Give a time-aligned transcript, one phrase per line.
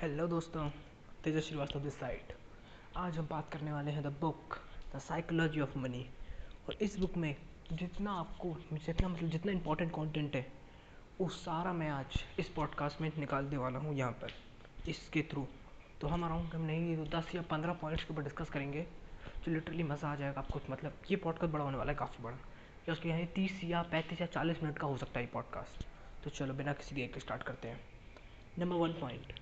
[0.00, 0.62] Hello दोस्तों,
[1.24, 2.32] तेजस Srivastava this site
[2.96, 4.56] आज हम बात करने वाले हैं the book
[4.94, 6.04] the psychology of money
[6.68, 7.34] और इस बुक में
[7.72, 10.46] जितना आपको, जितना मतलब जितना इंपॉर्टेंट कंटेंट है,
[11.20, 14.32] वो सारा मैं आज इस पॉडकास्ट में निकालने वाला हूँ यहाँ पर,
[14.88, 15.46] इसके थ्रू
[16.00, 18.86] तो हम अराउंड हम नहीं तो दस या पंद्रह पॉइंट्स के ऊपर डिस्कस करेंगे,
[19.44, 22.36] जो लिटरली मज़ा आ जाएगा आपको मतलब ये पॉडकास्ट बड़ा होने वाला है, काफ़ी बड़ा.
[22.88, 25.86] या उसके यहाँ तीस या पैंतीस या चालीस मिनट का हो सकता है ये पॉडकास्ट
[26.24, 27.80] तो चलो, बिना किसी देर के स्टार्ट करते हैं.
[28.58, 29.38] Number one point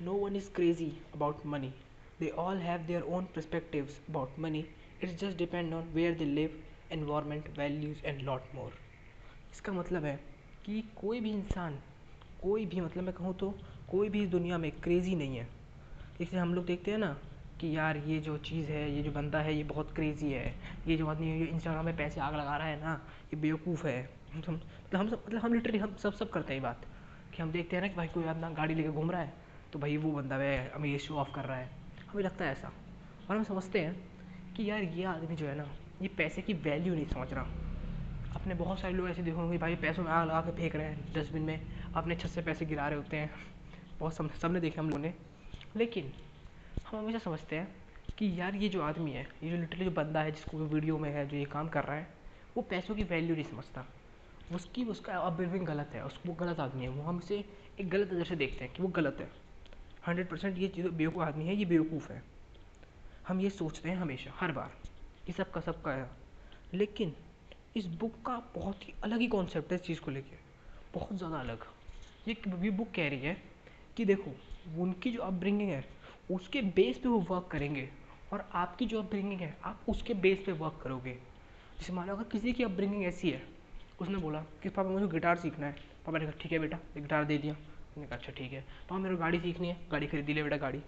[0.00, 1.72] No one is crazy about money.
[2.18, 4.66] They all have their own perspectives about money.
[5.00, 6.50] It just depend on where they live,
[6.90, 8.72] environment, values and lot more.
[9.52, 10.16] इसका मतलब है
[10.64, 11.78] कि कोई भी इंसान
[12.42, 13.50] कोई भी मतलब मैं कहूँ तो
[13.90, 15.46] कोई भी दुनिया में क्रेज़ी नहीं है
[16.18, 17.16] जैसे हम लोग देखते हैं ना
[17.60, 20.54] कि यार ये जो चीज़ है ये जो बंदा है ये बहुत क्रेज़ी है
[20.88, 23.00] ये जो आदमी ये इंस्टाग्राम में पैसे आग लगा रहा है ना
[23.34, 23.98] ये बेवकूफ़ है
[24.36, 24.60] मतलब
[24.96, 26.84] हम सब मतलब हम लिटरली हम सब सब करते हैं ये बात
[27.34, 29.43] कि हम देखते हैं ना कि भाई कोई आदमी गाड़ी लेकर घूम रहा है
[29.74, 31.70] तो भाई वो बंदा है, हमें ये शो ऑफ़ कर रहा है।
[32.08, 32.72] हमें लगता है ऐसा।
[33.30, 34.04] और हम समझते हैं
[34.54, 35.68] कि यार ये आदमी जो है ना,
[36.02, 37.42] ये पैसे की वैल्यू नहीं समझ रहा।
[38.34, 41.12] अपने बहुत सारे लोग ऐसे देखोगे भाई पैसों में आग लगा के फेंक रहे हैं
[41.12, 41.66] डस्टबिन में।
[41.96, 43.30] अपने छत से पैसे गिरा रहे होते हैं।
[43.98, 45.14] बहुत सब सबने देखे हम लोगों ने।
[45.76, 46.12] लेकिन
[46.86, 47.76] हम हमेशा समझते हैं
[48.18, 51.10] कि यार ये जो आदमी है, ये जो लिटरली जो बंदा है, जिसको वीडियो में
[51.10, 52.08] है, जो ये काम कर रहा है,
[52.56, 53.84] वो पैसों की वैल्यू नहीं समझता।
[54.52, 57.44] उसकी, उसका अपब्रिंग गलत है, उसको वो गलत आदमी है। वो हम इसे
[57.80, 59.44] एक गलत नज़र से देखते हैं कि वो गलत है।
[60.08, 62.22] हंड्रेड परसेंट ये जो बेवकूफ़ आदमी है, ये बेवकूफ़ है।
[63.28, 64.70] हम ये सोचते हैं हमेशा, हर बार,
[65.26, 66.10] कि सबका सबका है।
[66.74, 67.14] लेकिन
[67.76, 70.36] इस बुक का बहुत ही अलग ही कॉन्सेप्ट है इस चीज़ को लेके,
[70.94, 71.64] बहुत ज़्यादा अलग।
[72.28, 73.36] ये भी बुक कह रही है
[73.96, 74.34] कि देखो,
[74.78, 75.84] उनकी जो अपब्रिंगिंग है,
[76.30, 77.88] उसके बेस पे वो वर्क करेंगे
[78.32, 81.12] और आपकी जो अपब्रिंगिंग है, आप उसके बेस पे वर्क करोगे।
[81.78, 83.42] जैसे मान लो, अगर किसी की अपब्रिंगिंग ऐसी है,
[84.00, 85.72] उसने बोला कि, पापा, मुझे गिटार सीखना है।
[86.06, 87.56] पापा ने कहा, ठीक है बेटा गिटार दे दिया।
[87.98, 90.42] मैंने कहा अच्छा ठीक है। तो हाँ मेरे को गाड़ी सीखनी है। गाड़ी खरीदी ले
[90.42, 90.82] बेटा, गाड़ी।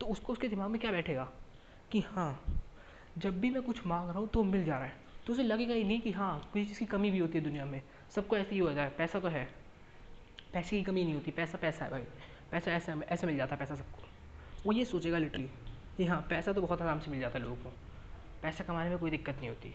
[0.00, 1.32] तो उसको उसके दिमाग में क्या बैठेगा?
[1.92, 2.44] कि हाँ
[3.18, 4.92] जब भी मैं कुछ मांग रहा हूँ तो मिल जा रहा है।
[5.26, 7.64] तो उसे लगेगा ही नहीं कि हाँ किसी चीज़ की कमी भी होती है दुनिया
[7.64, 9.48] में। सबको ऐसे ही हो जाए। पैसा तो है।
[10.52, 12.04] पैसे की कमी नहीं होती। पैसा पैसा है भाई।
[12.50, 14.02] पैसा ऐसा, ऐसे मिल जाता है पैसा सबको।
[14.66, 15.50] वो ये सोचेगा लिटरली
[15.96, 17.72] कि हाँ पैसा तो बहुत आराम से मिल जाता है लोगों को।
[18.42, 19.74] पैसा कमाने में कोई दिक्कत नहीं होती।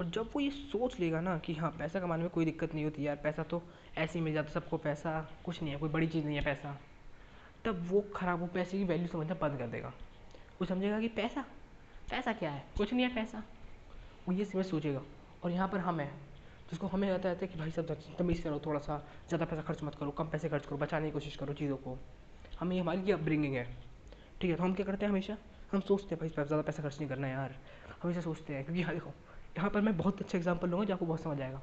[0.00, 2.84] और जब वो ये सोच लेगा ना कि हाँ पैसा कमाने में कोई दिक्कत नहीं
[2.84, 3.62] होती यार, पैसा तो
[3.96, 6.76] ऐसे ही मिल जाता सबको पैसा, कुछ नहीं है, कोई बड़ी चीज़ नहीं है पैसा,
[7.64, 9.92] तब वो खराब, वो पैसे की वैल्यू समझना बंद कर देगा।
[10.60, 11.44] वो समझेगा कि पैसा
[12.10, 12.64] पैसा क्या है?
[12.76, 13.42] कुछ नहीं है पैसा।
[14.28, 15.02] वो ये समझ सोचेगा।
[15.44, 16.12] और यहाँ पर हम हैं,
[16.70, 18.98] जिसको हमें रहता है कि भाई सब तमीज़ करो थोड़ा सा
[19.28, 21.98] ज़्यादा पैसा खर्च मत करो, कम पैसे खर्च करो, बचाने की कोशिश करो चीज़ों को।
[22.60, 23.64] हमें हमारी ये अपब्रिंगिंग है।
[24.40, 25.36] ठीक है तो हम क्या करते हैं हमेशा?
[25.72, 27.54] हम सोचते हैं, भाई ज़्यादा पैसा खर्च नहीं करना यार।
[28.02, 29.10] हमेशा सोचते हैं, क्योंकि हाँ देखो,
[29.58, 31.62] यहाँ पर मैं बहुत अच्छा एग्ज़ाम्पल लूँगा जो आपको बहुत समझ आएगा।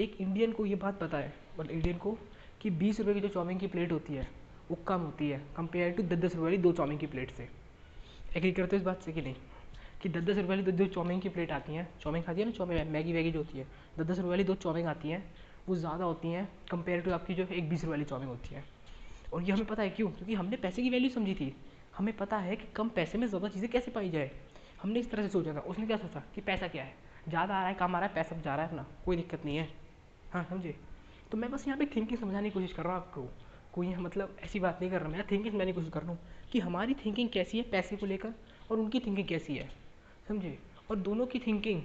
[0.00, 2.16] एक इंडियन को ये बात पता है मतलब इंडियन को,
[2.60, 4.26] कि बीस रुपये की जो चाउमीन की प्लेट होती है,
[4.70, 7.48] वो कम होती है कंपेयर टू दस दस रुपये वाली दो चाउमीन की प्लेट से।
[8.36, 9.34] एग्री करते हो इस बात से कि नहीं?
[10.02, 12.46] कि दस दस रुपये वाली दो दो चाउमीन की प्लेट आती हैं, चाउमीन खाती है
[12.46, 13.66] ना चाउमीन, मैगी वैगी जो होती है
[13.98, 15.22] दस दस रुपये वाली दो चाउमीन आती हैं,
[15.68, 18.64] वो ज़्यादा होती हैं कंपेयर टू आपकी जो एक बीस रुपये वाली चाउमीन होती है।
[19.32, 20.08] और ये हमें पता है क्यों?
[20.10, 21.54] क्योंकि हमने पैसे की वैल्यू समझी थी।
[21.96, 24.30] हमें पता है कि कम पैसे में ज़्यादा चीज़ें कैसे पाई जाए।
[24.82, 26.94] हमने इस तरह से सोचा था, उसने क्या सोचा कि पैसा क्या है?
[27.28, 29.44] ज़्यादा आ रहा है, कम आ रहा है, पैसा जा रहा है अपना, कोई दिक्कत
[29.44, 29.68] नहीं है।
[30.32, 30.74] हाँ समझे?
[31.30, 33.28] तो मैं बस यहाँ पे थिंकिंग समझाने की कोशिश कर रहा हूँ आपको।
[33.74, 36.18] कोई मतलब ऐसी बात नहीं कर रहा। मैं थिंकिंग समझाने की कोशिश कर रहा हूँ
[36.52, 38.32] कि हमारी थिंकिंग कैसी है पैसे को लेकर
[38.70, 39.68] और उनकी थिंकिंग कैसी है,
[40.28, 40.58] समझे?
[40.90, 41.82] और दोनों की थिंकिंग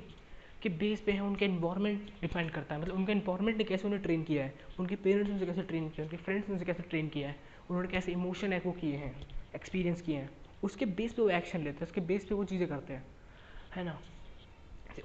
[0.62, 4.02] के बेस पे है, उनका इन्वायरमेंट डिपेंड करता है। मतलब उनका इन्वायरमेंट ने कैसे उन्हें
[4.04, 4.54] ट्रेन किया है?
[4.80, 7.36] उनके पेरेंट्स ने उनसे कैसे ट्रेन किया उनके फ्रेंड्स ने उनसे कैसे ट्रेन किया है?
[7.70, 9.16] उन्होंने कैसे इमोशन है वो किए हैं?
[9.56, 10.30] एक्सपीरियंस किए हैं?
[10.64, 13.06] उसके बेस पे वो एक्शन लेते हैं, उसके बेस पे वो चीज़ें करते हैं।
[13.76, 14.00] है ना?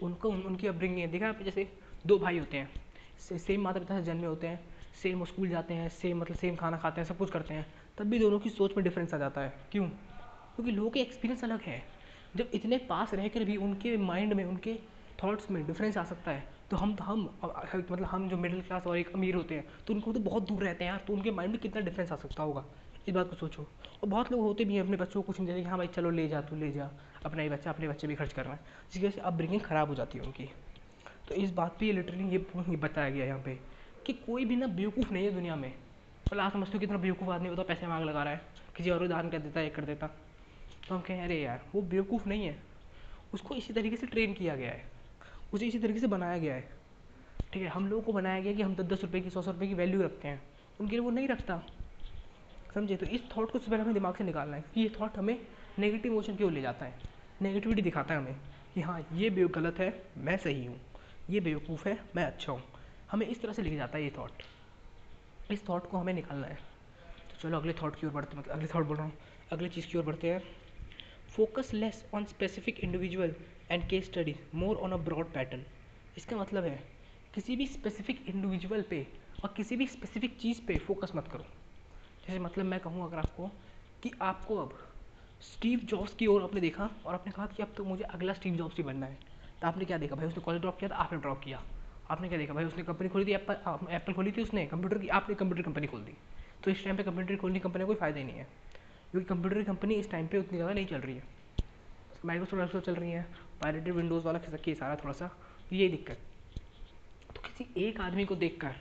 [0.02, 1.72] उनको, उनकी अपब्रिंगिंग देखा आप जैसे
[2.06, 2.68] दो भाई होते हैं।
[3.20, 4.60] से, सेम माता पिता से जन्मे होते हैं
[5.02, 7.66] सेम स्कूल जाते हैं सेम मतलब सेम खाना खाते हैं सब कुछ करते हैं
[7.98, 9.86] तब भी दोनों की सोच में डिफरेंस आ जाता है। क्यों?
[9.86, 11.82] क्योंकि लोगों के एक्सपीरियंस अलग है।
[12.36, 14.74] जब इतने पास रह कर भी उनके माइंड में उनके
[15.22, 18.86] थॉट्स में डिफरेंस आ सकता है तो हम तो हम मतलब हम जो मिडिल क्लास
[18.86, 21.30] और एक अमीर होते हैं तो उनको तो बहुत दूर रहते हैं यार तो उनके
[21.30, 22.64] माइंड में कितना डिफरेंस आ सकता होगा?
[23.08, 23.62] इस बात को सोचो।
[24.02, 26.10] और बहुत लोग होते भी हैं अपने बच्चों को कुछ नहीं देते हाँ भाई चलो
[26.10, 26.90] ले जा तू ले जा
[27.24, 28.60] अपना ही बच्चा अपने बच्चे भी खर्च कर रहा है।
[28.92, 30.48] जिसकी वजह से अपब्रिंगिंग ख़राब हो जाती है उनकी।
[31.30, 33.60] तो इस बात पे ये लिटरली ये बताया गया यहाँ पे
[34.06, 35.74] कि कोई भी ना बेवकूफ़ नहीं है दुनिया में।
[36.26, 38.40] मतलब आप समझते हो, कितना बेवकूफ़ आदमी होता, पैसे मांग लगा रहा है,
[38.76, 40.06] किसी और उदाहरण कर देता है एक कर देता।
[40.88, 42.62] तो हम कहें, अरे यार, वो बेवकूफ़ नहीं है।
[43.34, 44.84] उसको इसी तरीके से ट्रेन किया गया है।
[45.54, 46.68] उसे इसी तरीके से बनाया गया है।
[47.52, 49.50] ठीक है, हम लोगों को बनाया गया कि हम दस दस रुपये की सौ सौ
[49.50, 50.42] रुपये की वैल्यू रखते हैं।
[50.80, 51.62] उनके लिए वो नहीं रखता।
[52.74, 52.96] समझे?
[52.96, 55.46] तो इस थॉट को सबसे पहले हमें दिमाग से निकालना है कि ये थॉट हमें
[55.78, 56.94] नेगेटिव इमोशन क्यों ले जाता है।
[57.42, 58.36] नेगेटिविटी दिखाता है हमें
[58.74, 60.89] कि हाँ ये बेव, गलत है, मैं सही हूँ।
[61.30, 62.62] ये बेवकूफ़ है, मैं अच्छा हूँ।
[63.10, 64.42] हमें इस तरह से लेके जाता है ये थॉट
[65.50, 68.66] इस थॉट को हमें निकालना है। तो चलो अगले थॉट की ओर बढ़ते मतलब अगले
[68.66, 69.12] थॉट बोल रहा हूँ।
[69.52, 70.42] अगले चीज़ की ओर बढ़ते हैं।
[71.28, 73.34] Focus less on specific individual
[73.70, 75.64] and case studies more on a broad pattern
[76.16, 76.76] इसका मतलब है,
[77.34, 79.06] किसी भी स्पेसिफिक इंडिविजुअल पे
[79.44, 81.44] और किसी भी स्पेसिफिक चीज़ पे फोकस मत करो।
[82.26, 83.48] जैसे मतलब मैं कहूँ अगर आपको
[84.02, 84.78] कि आपको अब
[85.42, 88.54] स्टीव जॉब्स की ओर आपने देखा और आपने कहा कि अब तो मुझे अगला स्टीव
[88.54, 89.29] जॉब्स ही बनना है।
[89.62, 90.16] तो आपने क्या देखा?
[90.16, 91.62] भाई, उसने कॉलेज ड्रॉप किया था आपने ड्रॉप किया।
[92.10, 92.54] आपने क्या देखा?
[92.54, 95.86] भाई, उसने कंपनी खोली थी एप्पल एप्पल खोली थी उसने। कंप्यूटर की, आपने कंप्यूटर कंपनी
[95.86, 96.16] खोल दी।
[96.64, 98.46] तो इस टाइम पे कंप्यूटर खोलने की कंपनी का कोई फ़ायदा ही नहीं है।
[99.10, 101.22] क्योंकि कंप्यूटर की कंपनी इस टाइम पे उतनी ज़्यादा नहीं चल रही है।
[102.24, 103.26] माइक्रोसॉफ्ट चल रही है
[103.62, 105.30] पायरेटेड विंडोज़ वाला खिसक के सारा थोड़ा सा
[105.72, 106.18] ये दिक्कत।
[107.34, 108.74] तो किसी एक आदमी को देख कर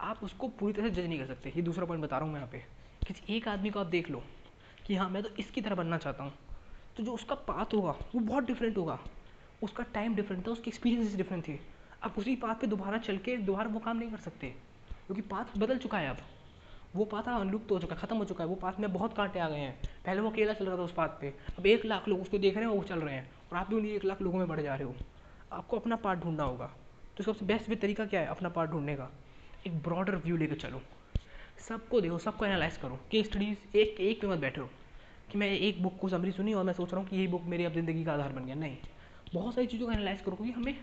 [0.00, 2.32] आप उसको पूरी तरह से जज नहीं कर सकते। ये दूसरा पॉइंट बता रहा हूँ
[2.32, 2.58] मैं यहाँ पे।
[3.06, 4.22] किसी एक आदमी को आप देख लो
[4.86, 6.32] कि हाँ मैं तो इसकी तरह बनना चाहता हूँ।
[6.96, 8.98] तो जो उसका पाथ होगा, वो बहुत डिफरेंट होगा।
[9.62, 11.60] उसका टाइम डिफरेंट था, उसकी एक्सपीरियंस डिफरेंट थी।
[12.02, 14.46] आप उसी पाथ पे दोबारा चल के, दोबारा वो काम नहीं कर सकते।
[15.06, 16.16] क्योंकि पाथ बदल चुका है अब।
[16.96, 19.38] वो पाथ अनुलुप्त हो चुका है, ख़त्म हो चुका है। वो पाथ में बहुत कांटे
[19.38, 22.08] आ गए हैं। पहले वो अकेला चल रहा था उस पाथ पे। अब एक लाख
[22.08, 24.22] लोग उसको देख रहे हैं, वो चल रहे हैं। और आप भी उन्हीं एक लाख
[24.22, 24.94] लोगों में बढ़ जा रहे हो।
[25.52, 26.70] आपको अपना पार्ट ढूंढना होगा।
[27.16, 29.10] तो सबसे बेस्ट भी तरीका क्या है अपना पार्ट ढूँढने का?
[29.66, 30.82] एक ब्रॉडर व्यू लेकर चलो।
[31.68, 34.70] सबको देखो, सबको एनालाइज करो। केस स्टडीज़ एक एक पे मत बैठो।
[35.32, 37.42] कि मैं एक बुक को समरी सुनी और मैं सोच रहा हूँ कि यही बुक
[37.42, 38.76] मेरी अब ज़िंदगी का आधार बन गया। नहीं।
[39.32, 40.76] बहुत सारी चीज़ों को एनालाइज करो, क्योंकि हमें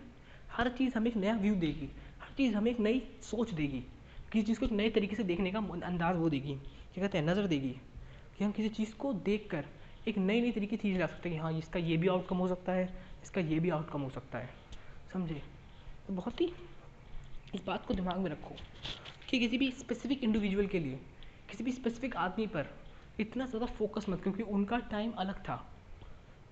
[0.52, 1.90] हर चीज़ हमें एक नया व्यू देगी,
[2.22, 3.80] हर चीज़ हमें एक नई सोच देगी,
[4.32, 6.54] किसी चीज़ को एक नए तरीके से देखने का अंदाज वो देगी,
[6.94, 7.76] क्या कहते हैं, नज़र देगी,
[8.38, 9.66] कि हम किसी चीज़ को देख कर
[10.08, 12.48] एक नई नई तरीके चीज़ ला सकते हैं, कि हाँ इसका ये भी आउटकम हो
[12.48, 12.90] सकता है,
[13.24, 14.50] इसका ये भी आउटकम हो सकता है,
[15.14, 15.42] समझे?
[16.08, 16.52] तो बहुत ही
[17.56, 18.56] इस बात को दिमाग में रखो
[19.30, 21.00] कि किसी भी स्पेसिफिक इंडिविजुअल के लिए,
[21.50, 22.74] किसी भी स्पेसिफिक आदमी पर
[23.20, 25.64] इतना ज़्यादा फोकस मत क्योंकि उनका टाइम अलग था।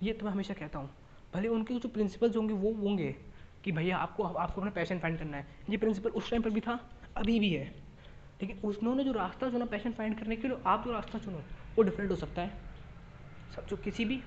[0.03, 0.89] ये तो मैं हमेशा कहता हूँ।
[1.33, 3.15] भले उनके जो प्रिंसिपल्स होंगे, वो होंगे
[3.63, 6.59] कि भैया आपको आपको अपना पैशन फाइंड करना है। ये प्रिंसिपल उस टाइम पर भी
[6.59, 6.79] था,
[7.17, 7.65] अभी भी है।
[8.41, 11.43] लेकिन उन्होंने जो रास्ता चुना पैशन फाइंड करने के लिए, आप जो रास्ता चुनो,
[11.77, 12.57] वो डिफरेंट हो सकता है।
[13.55, 14.21] सब जो किसी भी,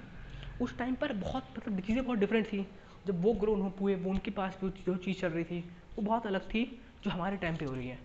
[0.61, 2.67] उस टाइम पर बहुत मतलब चीज़ें बहुत डिफरेंट थी।
[3.07, 5.61] जब वो ग्रो हुए वो उनके पास जो चीज़ चल रही थी,
[5.97, 6.65] वो बहुत अलग थी,
[7.05, 7.99] जो हमारे टाइम पे हो रही है।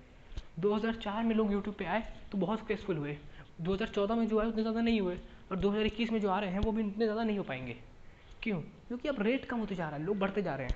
[0.59, 3.17] 2004 में लोग यूट्यूब पे आए तो बहुत सक्सेसफुल हुए।
[3.61, 5.17] 2014 में जो आए, उतने ज़्यादा नहीं हुए।
[5.51, 7.77] और 2021 में जो आ रहे हैं, वो भी इतने ज़्यादा नहीं हो पाएँगे।
[8.47, 8.61] क्यों?
[8.61, 10.75] क्योंकि अब रेट कम होते जा रहा है, लोग बढ़ते जा रहे हैं।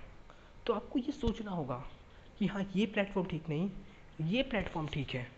[0.66, 1.84] तो आपको ये सोचना होगा
[2.40, 3.72] कि हाँ ये प्लेटफॉर्म ठीक नहीं,
[4.22, 5.32] ये प्लेटफॉर्म ठीक है।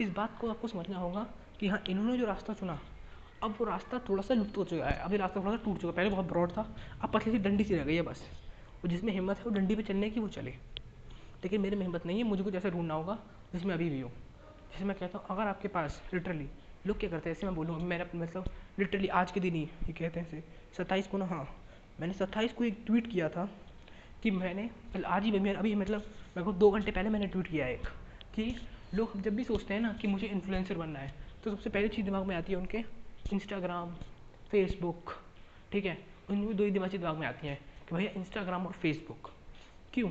[0.00, 1.26] इस बात को आपको समझना होगा
[1.60, 2.80] कि हाँ इन्होंने जो रास्ता चुना,
[3.42, 5.88] अब वो रास्ता थोड़ा सा लुप्त हो चुका है। अभी रास्ता थोड़ा सा टूट चुका
[5.88, 8.30] है, पहले बहुत ब्रॉड था, अब पतली सी डंडी सी रह गई है बस।
[8.84, 10.50] और जिसमें हिम्मत है, वो डंडी पे चलने की, वो चले।
[11.44, 13.18] लेकिन मेरे में हिम्मत नहीं है, मुझे कुछ ऐसा ढूंढना होगा,
[13.52, 14.08] जिसमें अभी भी हो।
[14.72, 16.48] जैसे मैं कहता हूँ, अगर आपके पास लिटरली
[16.86, 17.36] लोग क्या करते हैं?
[17.36, 18.44] ऐसे मैं बोलूँ मेरा मतलब
[18.78, 20.42] लिटरली आज के दिन ही ये कहते हैं
[20.76, 21.44] सत्ताईस को ना हाँ
[22.00, 23.48] मैंने सत्ताईस को एक ट्वीट किया था
[24.22, 24.70] कि मैंने
[25.06, 26.00] आज ही मैं अभी मतलब
[26.36, 27.86] मेरे को दो घंटे पहले मैंने ट्वीट किया एक
[28.34, 28.54] कि
[28.94, 32.04] लोग जब भी सोचते हैं ना कि मुझे इन्फ्लुएंसर बनना है तो सबसे पहली चीज़
[32.06, 32.84] दिमाग में आती है उनके
[33.32, 33.94] इंस्टाग्राम
[34.50, 35.12] फेसबुक
[35.72, 35.98] ठीक है?
[36.30, 39.30] उनमें दो ही दिमाग दिमाग में आती हैं कि भैया इंस्टाग्राम और फेसबुक
[39.92, 40.08] क्यों?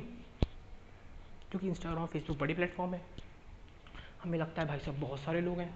[1.50, 3.00] क्योंकि इंस्टाग्राम और फेसबुक बड़ी प्लेटफॉर्म है।
[4.22, 5.74] हमें लगता है भाई साहब बहुत सारे लोग हैं।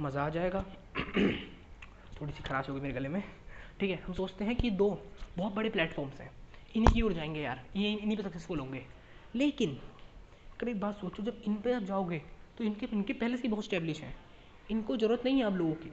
[0.00, 0.64] मज़ा आ जाएगा।
[2.20, 3.22] थोड़ी सी खराश होगी मेरे गले में।
[3.80, 4.88] ठीक है, हम सोचते हैं कि दो
[5.36, 6.30] बहुत बड़े प्लेटफॉर्म्स हैं।
[6.74, 8.84] इन्हीं की ओर जाएँगे यार। ये इन्हीं पे सक्सेसफुल होंगे।
[9.34, 9.78] लेकिन
[10.60, 12.22] कभी बात सोचो, जब इन पे आप जाओगे
[12.58, 14.14] तो इनके इनके पहले से बहुत स्टेब्लिश हैं।
[14.70, 15.88] इनको ज़रूरत नहीं है आप लोगों की।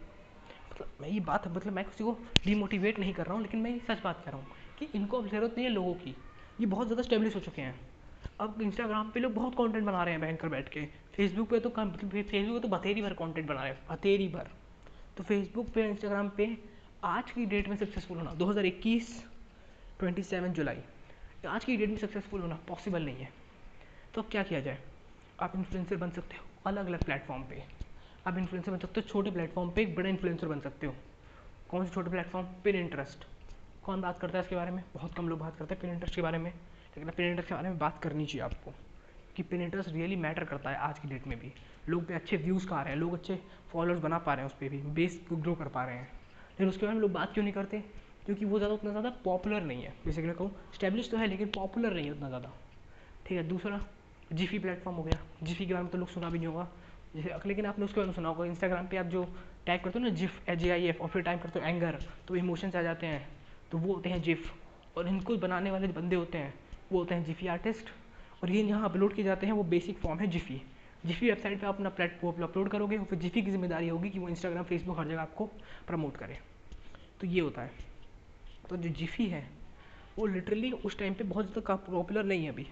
[0.71, 3.71] मतलब मैं ये बात मतलब मैं किसी को डीमोटिवेट नहीं कर रहा हूँ, लेकिन मैं
[3.71, 4.47] ये सच बात कर रहा हूँ
[4.79, 6.15] कि इनको अब ज़रूरत नहीं है लोगों की।
[6.59, 7.88] ये बहुत ज़्यादा स्टेब्लिश हो चुके हैं।
[8.39, 11.59] अब इंस्टाग्राम पे लोग बहुत कंटेंट बना रहे हैं बैंक कर बैठ के। फेसबुक पे
[11.59, 14.49] तो कम फेसबुक पे तो बतेरी भर कंटेंट बना रहे हैं बतेरी भर।
[15.17, 16.57] तो फेसबुक पे इंस्टाग्राम पे
[17.03, 19.09] आज की डेट में सक्सेसफुल होना 2021
[19.99, 20.81] 27 जुलाई।
[21.47, 23.29] आज की डेट में सक्सेसफुल होना पॉसिबल नहीं है।
[24.13, 24.77] तो अब क्या किया जाए?
[25.39, 27.63] आप इन्फ्लुएंसर बन सकते हो अलग अलग प्लेटफॉर्म पे।
[28.27, 30.95] आप इन्फ्लुएंसर बन सकते हो, छोटे प्लेटफॉर्म पे एक बड़े इन्फ्लुएंसर बन सकते हो।
[31.69, 33.27] कौन से छोटे प्लेटफॉर्म पिन इंटरेस्ट
[33.83, 34.83] कौन बात करता है इसके बारे में?
[34.93, 36.53] बहुत कम लोग बात करते हैं पिन इंटरेस्ट के बारे में।
[36.89, 38.73] लेकिन पिन इंटरेस्ट के बारे में बात करनी चाहिए आपको,
[39.35, 41.51] कि पिन रियली मैटर करता है आज की डेट में भी।
[41.89, 43.39] लोग पे अच्छे व्यूज़ का आ रहे हैं, लोग अच्छे
[43.71, 46.67] फॉलोअर्स बना पा रहे हैं उस पर भी बेस ग्रो कर पा रहे हैं। लेकिन
[46.67, 47.79] उसके बारे में लोग बात क्यों नहीं करते?
[48.25, 51.27] क्योंकि वो ज़्यादा उतना ज़्यादा पॉपुलर नहीं है। जैसे कि मैं कहूँ स्टैब्लिश तो है,
[51.27, 52.51] लेकिन पॉपुलर नहीं है उतना ज़्यादा।
[53.25, 53.79] ठीक है, दूसरा
[54.31, 56.67] जीफी प्लेटफॉर्म हो गया। जीफी के बारे में तो लोग सुना भी नहीं होगा।
[57.15, 59.23] जैसे लेकिन आपने उसके बारे में सुना होगा इंस्टाग्राम पे आप जो
[59.65, 62.35] टाइप करते हो ना जिफ जे आई एफ़ और फिर टाइप करते हो एंगर तो
[62.35, 63.27] इमोशंस आ जाते हैं।
[63.71, 64.51] तो वो होते हैं जिफ
[64.97, 66.53] और इनको बनाने वाले बंदे होते हैं।
[66.91, 67.89] वो होते हैं जिफी आर्टिस्ट
[68.43, 70.61] और ये यहाँ अपलोड किए जाते हैं, वो बेसिक फॉर्म है जिफी
[71.05, 74.19] जिफी वेबसाइट पे आप अपना प्लेटफॉर्म अपलोड करोगे, और फिर जिफी की ज़िम्मेदारी होगी कि
[74.19, 75.45] वो इंस्टाग्राम फेसबुक हर जगह आपको
[75.87, 76.37] प्रमोट करे।
[77.21, 77.71] तो ये होता है।
[78.69, 79.47] तो जो जिफी है,
[80.17, 82.67] वो लिटरली उस टाइम पे बहुत ज़्यादा पॉपुलर नहीं है अभी।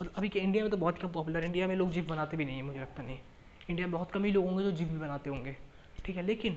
[0.00, 2.44] और अभी के इंडिया में तो बहुत कम पॉपुलर इंडिया में लोग जिफ बनाते भी
[2.44, 3.18] नहीं है, मुझे लगता नहीं।
[3.70, 5.56] इंडिया में बहुत कम ही लोग होंगे जो जिफ भी बनाते होंगे।
[6.04, 6.56] ठीक है, लेकिन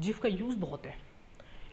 [0.00, 0.96] जिफ का यूज़ बहुत है।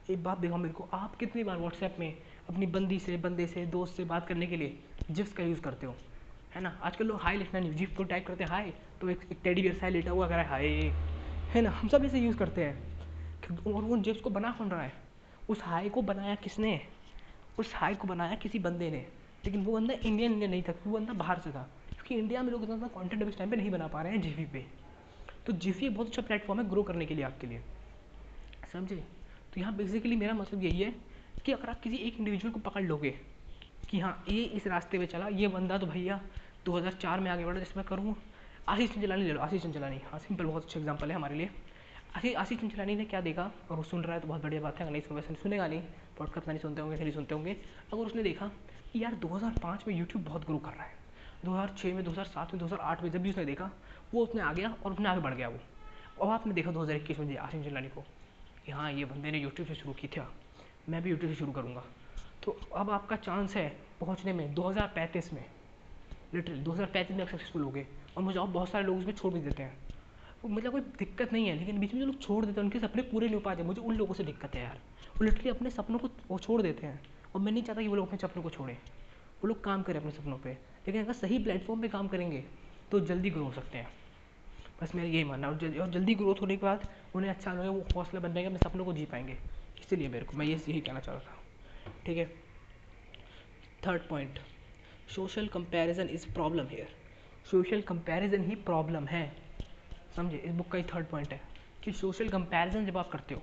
[0.09, 2.17] एक बात देखो मेरे को, आप कितनी बार व्हाट्सएप में
[2.49, 4.77] अपनी बंदी से बंदे से दोस्त से बात करने के लिए
[5.11, 5.95] जिप्स का यूज़ करते हो
[6.55, 6.77] है ना?
[6.83, 9.61] आजकल लोग हाई लिखना नहीं जिप को टाइप करते हैं हाई तो एक, एक टेडी
[9.61, 10.67] बियर सा लेटा हुआ अगर हाई
[11.53, 11.69] है ना?
[11.69, 14.93] हम सब इसे यूज़ करते हैं और वो जिप्स को बना कौन रहा है?
[15.49, 16.79] उस हाई को बनाया किसने?
[17.59, 19.05] उस हाई को बनाया किसी बंदे ने
[19.45, 22.51] लेकिन वो बंदा इंडियन इंडियन नहीं था वो बंदा बाहर से था क्योंकि इंडिया में
[22.51, 24.65] लोग इतना कॉन्टेंट अभी इस टाइम पर नहीं बना पा रहे हैं जीवी पे।
[25.45, 27.61] तो जीवी बहुत अच्छा प्लेटफॉर्म है ग्रो करने के लिए आपके लिए
[28.73, 28.95] समझे?
[28.95, 30.93] तो यहाँ बेसिकली मेरा मतलब यही है
[31.45, 33.09] कि अगर आप किसी एक इंडिविजुअल को पकड़ लोगे
[33.89, 36.19] कि हाँ ये इस रास्ते पे चला, ये बंदा तो भैया
[36.65, 38.15] 2004 में आगे बढ़ा, जिसमें करूँ,
[38.69, 41.49] आशीष चंचलानी ले लो, आशीष चंचलानी। हाँ सिंपल बहुत अच्छा एग्ज़ाम्पल है हमारे लिए।
[42.15, 43.51] आशीष आशीष चंचलानी ने क्या देखा?
[43.69, 45.67] और वो सुन रहा है तो बहुत बढ़िया बात है, अगर नहीं सुन वैसे सुनेगा
[45.67, 45.81] नहीं।
[46.17, 47.51] पॉडकास्ट नहीं सुनते होंगे, नहीं सुनते होंगे।
[47.93, 48.47] अगर उसने देखा
[48.93, 50.93] कि यार 2005 में यूट्यूब बहुत ग्रो कर रहा है
[51.45, 53.69] 2006 में 2007 में 2008 में जब भी उसने देखा,
[54.13, 55.59] वो उसने आ गया और उसने आगे बढ़ गया वो।
[56.19, 58.03] और आपने देखा 2021 में आशीष चंचलानी को
[58.65, 60.31] कि हाँ ये बंदे ने यूट्यूब से शुरू की था।
[60.89, 61.83] मैं भी यूट्यूब से शुरू करूँगा।
[62.43, 65.45] तो अब आपका चांस है पहुँचने में 2035 में।
[66.33, 67.87] लिटरली 2035 में आप सक्सेसफुल हो गए।
[68.17, 69.77] और मुझे और बहुत सारे लोग उसमें छोड़ भी देते हैं।
[70.45, 73.01] मतलब कोई दिक्कत नहीं है, लेकिन बीच में जो लोग छोड़ देते हैं, उनके सपने
[73.01, 74.79] पूरे नहीं हो पाते। मुझे उन लोगों से दिक्कत है यार।
[75.17, 76.99] वो लिटरली अपने सपनों को वो छोड़ देते हैं।
[77.35, 78.77] और मैं नहीं चाहता कि वो लोग अपने सपनों को छोड़ें।
[79.41, 82.43] वो लोग काम करें अपने सपनों पर लेकिन अगर सही प्लेटफॉर्म पर काम करेंगे
[82.91, 83.87] तो जल्दी ग्रो हो सकते हैं।
[84.81, 87.69] बस मेरा यही मानना और जल्दी और जल्दी ग्रोथ होने के बाद उन्हें अच्छा लगेगा
[87.69, 89.37] वो हौसला बन जाएगा, अपने सपनों को जी पाएँगे।
[89.85, 91.43] इसलिए मेरे को, मैं ये यही कहना चाह रहा था।
[92.05, 92.25] ठीक है?
[93.87, 94.39] Third point
[95.15, 96.95] social comparison is problem here
[97.51, 99.35] social comparison he problem है।
[100.15, 100.37] समझे?
[100.37, 101.41] इस बुक का ही थर्ड पॉइंट है।
[101.83, 103.41] कि सोशल कंपैरिजन जब आप करते हो,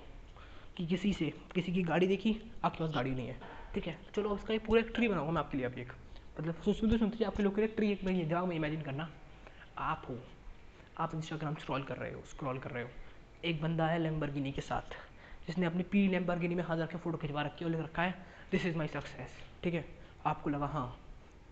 [0.76, 3.40] कि किसी से, किसी की गाड़ी देखी, आपके पास गाड़ी नहीं है।
[3.74, 3.98] ठीक है?
[4.14, 5.92] चलो उसका एक पूरा एक ट्री बनाऊँगा मैं आपके लिए अभी एक।
[6.40, 9.10] मतलब सुनते सुनते आपके लोग के लिए ट्री एक मैं दिमाग में इमेजिन करना,
[9.78, 10.18] आप हो।
[10.98, 12.90] आप इंस्टाग्राम स्क्रॉल कर रहे हो स्क्रॉल कर रहे हो।
[13.44, 15.11] एक बंदा है लेम्बरगिनी के साथ।
[15.46, 18.02] जिसने अपनी पी लेम्बरगिनी में हाथ रख के फ़ोटो खिंचवा रखी है और लिख रखा
[18.02, 18.14] है
[18.52, 19.84] दिस इज़ माई सक्सेस ठीक है?
[20.26, 20.96] आपको लगा हाँ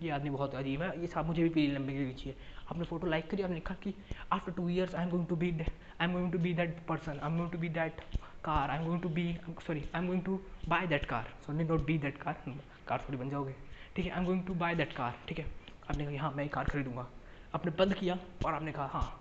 [0.03, 2.37] ये आदमी बहुत अजीब है, ये साहब मुझे भी पी लेम्बरगिनी चाहिए
[2.71, 3.95] आपने फ़ोटो लाइक करी, आपने लिखा कि
[4.33, 7.19] after two years I am going to be I am going to be that person
[7.23, 8.01] I am going to be that
[8.45, 11.65] car I am going to be sorry I am going to buy that car sorry
[11.65, 12.43] not be that car
[12.89, 13.55] car थोड़ी बन जाओगे।
[13.97, 15.45] ठीक है I am going to buy that car ठीक है?
[15.91, 17.07] आपने कहा हाँ मैं कार खरीदूँगा।
[17.55, 19.21] आपने बंद किया और आपने कहा हाँ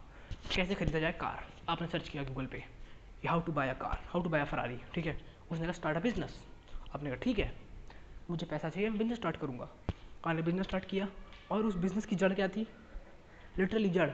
[0.56, 2.64] कैसे खरीदा जाए कार आपने सर्च किया गूगल पे।
[3.28, 5.18] How to buy a car how to buy a Ferrari ठीक है?
[5.52, 6.40] उसने कहा स्टार्ट अ बिज़नेस
[6.96, 7.54] आपने कहा, ठीक है,
[8.30, 9.70] मुझे पैसा चाहिए, मैं बिज़नेस स्टार्ट करूँगा.
[10.26, 11.08] आपने बिज़नेस स्टार्ट किया
[11.52, 12.68] और उस बिज़नेस की जड़ क्या थी?
[13.60, 14.10] लिटरली जड़।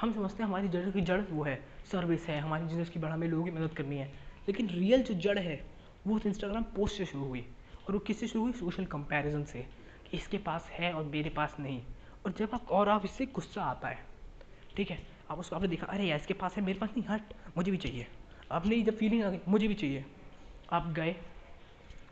[0.00, 3.14] हम समझते हैं हमारी जड़ की जड़ वो है सर्विस है, हमारी बिज़नेस की बढ़ा
[3.14, 4.06] हमें लोगों की मदद करनी है।
[4.48, 5.70] लेकिन रियल जो जड़ है,
[6.06, 7.54] वो उस इंस्टाग्राम पोस्ट से शुरू हुई
[7.88, 8.52] और वो किससे शुरू हुई?
[8.52, 9.66] सोशल कंपैरिजन से।
[10.10, 11.82] कि इसके पास है और मेरे पास नहीं।
[12.26, 14.06] और जब आप, और आप इससे गुस्सा आता है,
[14.76, 15.06] ठीक है?
[15.30, 17.22] आप उसको आपने देखा, अरे यार, इसके पास है, मेरे पास नहीं, हट,
[17.56, 18.06] मुझे भी चाहिए।
[18.52, 20.04] आपने जब फीलिंग आ गई मुझे भी चाहिए।
[20.72, 21.14] आप गए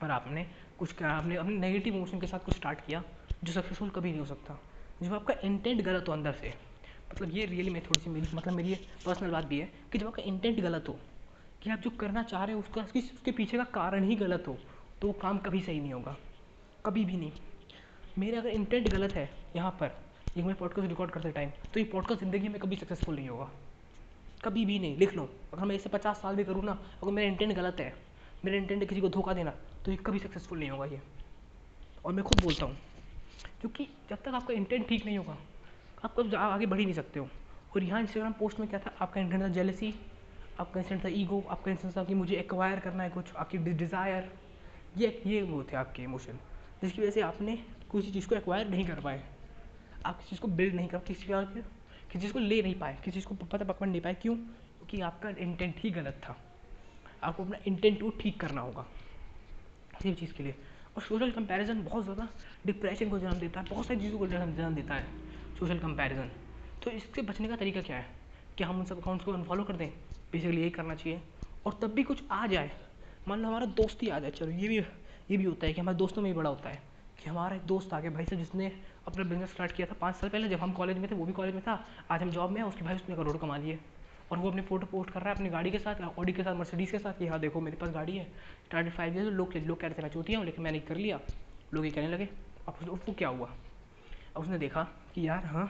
[0.02, 0.46] और आपने
[0.78, 3.02] कुछ करा आपने अपने नेगेटिव इमोशन के साथ कुछ स्टार्ट किया,
[3.44, 4.58] जो सक्सेसफुल कभी नहीं हो सकता।
[5.02, 6.52] जब आपका इंटेंट गलत हो अंदर से
[7.10, 8.74] मतलब ये रियली में थोड़ी सी मेरी मतलब मेरी
[9.06, 10.98] पर्सनल बात भी है कि जब आपका इंटेंट गलत हो,
[11.62, 14.58] कि आप जो करना चाह रहे हो, उसका, उसके पीछे का कारण ही गलत हो
[15.00, 16.16] तो वो काम कभी सही नहीं होगा।
[16.86, 17.32] कभी भी नहीं।
[18.18, 19.98] मेरे अगर इंटेंट गलत है यहाँ पर
[20.30, 23.50] एक मैं पॉडकास्ट रिकॉर्ड करते टाइम तो ये पॉडकास्ट ज़िंदगी में कभी सक्सेसफुल नहीं होगा।
[24.40, 27.28] कभी भी नहीं, लिख लो। अगर मैं इसे पचास साल भी करूँ ना, अगर मेरा
[27.28, 27.92] इंटेंट गलत है,
[28.44, 29.50] मेरा इंटेंट किसी को धोखा देना
[29.84, 31.00] तो ये कभी सक्सेसफुल नहीं होगा ये।
[32.04, 32.76] और मैं खुद बोलता हूँ,
[33.60, 35.36] क्योंकि जब तक आपका इंटेंट ठीक नहीं होगा,
[36.04, 37.28] आप कब आगे बढ़ ही नहीं सकते हो।
[37.72, 38.92] और यहाँ इंस्टाग्राम पोस्ट में क्या था?
[39.00, 39.94] आपका इंटेंट था जेलसी
[40.60, 44.30] आपका इंस्टेंट था ईगो आपका इंस्टेंट था कि मुझे एक्वायर करना है कुछ, आपकी डिज़ायर
[44.96, 46.38] ये ये वो थे आपके इमोशन
[46.82, 47.56] जिसकी वजह से आपने
[47.92, 49.22] किसी चीज़ को एक्वायर नहीं कर पाए।
[50.06, 51.32] आप किसी चीज़ को बिल्ड नहीं कर, किसी
[52.10, 54.34] किसी चीज़ को ले नहीं पाए, किसी चीज़ को पता पकड़ नहीं पाए, क्यों?
[54.36, 56.36] क्योंकि आपका इंटेंट ही गलत था।
[57.22, 58.86] आपको अपना इंटेंट को ठीक करना होगा
[59.92, 60.54] किसी चीज़ के लिए।
[60.96, 62.28] और सोशल कंपैरिजन बहुत ज़्यादा
[62.66, 65.06] डिप्रेशन को जन्म देता है, बहुत सारी चीज़ों को जन्म देता है
[65.58, 66.30] सोशल कंपैरिजन
[66.82, 68.06] तो इससे बचने का तरीका क्या है?
[68.58, 69.88] कि हम उन सब अकाउंट्स को अनफॉलो कर दें
[70.32, 71.20] बेसिकली यही करना चाहिए।
[71.66, 72.70] और तब भी कुछ आ जाए,
[73.28, 74.78] मान लो हमारा दोस्त ही आ जाए, चलो ये भी
[75.30, 76.82] ये भी होता है कि हमारे दोस्तों में भी बड़ा होता है
[77.18, 78.70] कि हमारा एक दोस्त आ गया भाई से जिसने
[79.10, 81.32] अपना बिज़नेस स्टार्ट किया था पाँच साल पहले, जब हम कॉलेज में थे, वो भी
[81.32, 83.78] कॉलेज में था। आज हम जॉब में उसके भाई उसने करोड़ कमा लिए।
[84.32, 86.54] और वो अपनी फ़ोटो पोस्ट कर रहा है अपनी गाड़ी के साथ ऑडी के साथ
[86.54, 88.24] मर्सिडीज़ के साथ कि हाँ देखो, मेरे पास गाड़ी है।
[88.66, 91.20] स्टार्टेड फाइव ईयर लोग लोग कह रहे थे, मैं चूती हूँ लेकिन मैंने कर लिया।
[91.74, 92.28] लोग ये कहने लगे।
[92.68, 93.50] अब उसको क्या हुआ?
[94.36, 94.82] अब उसने देखा
[95.14, 95.66] कि यार हाँ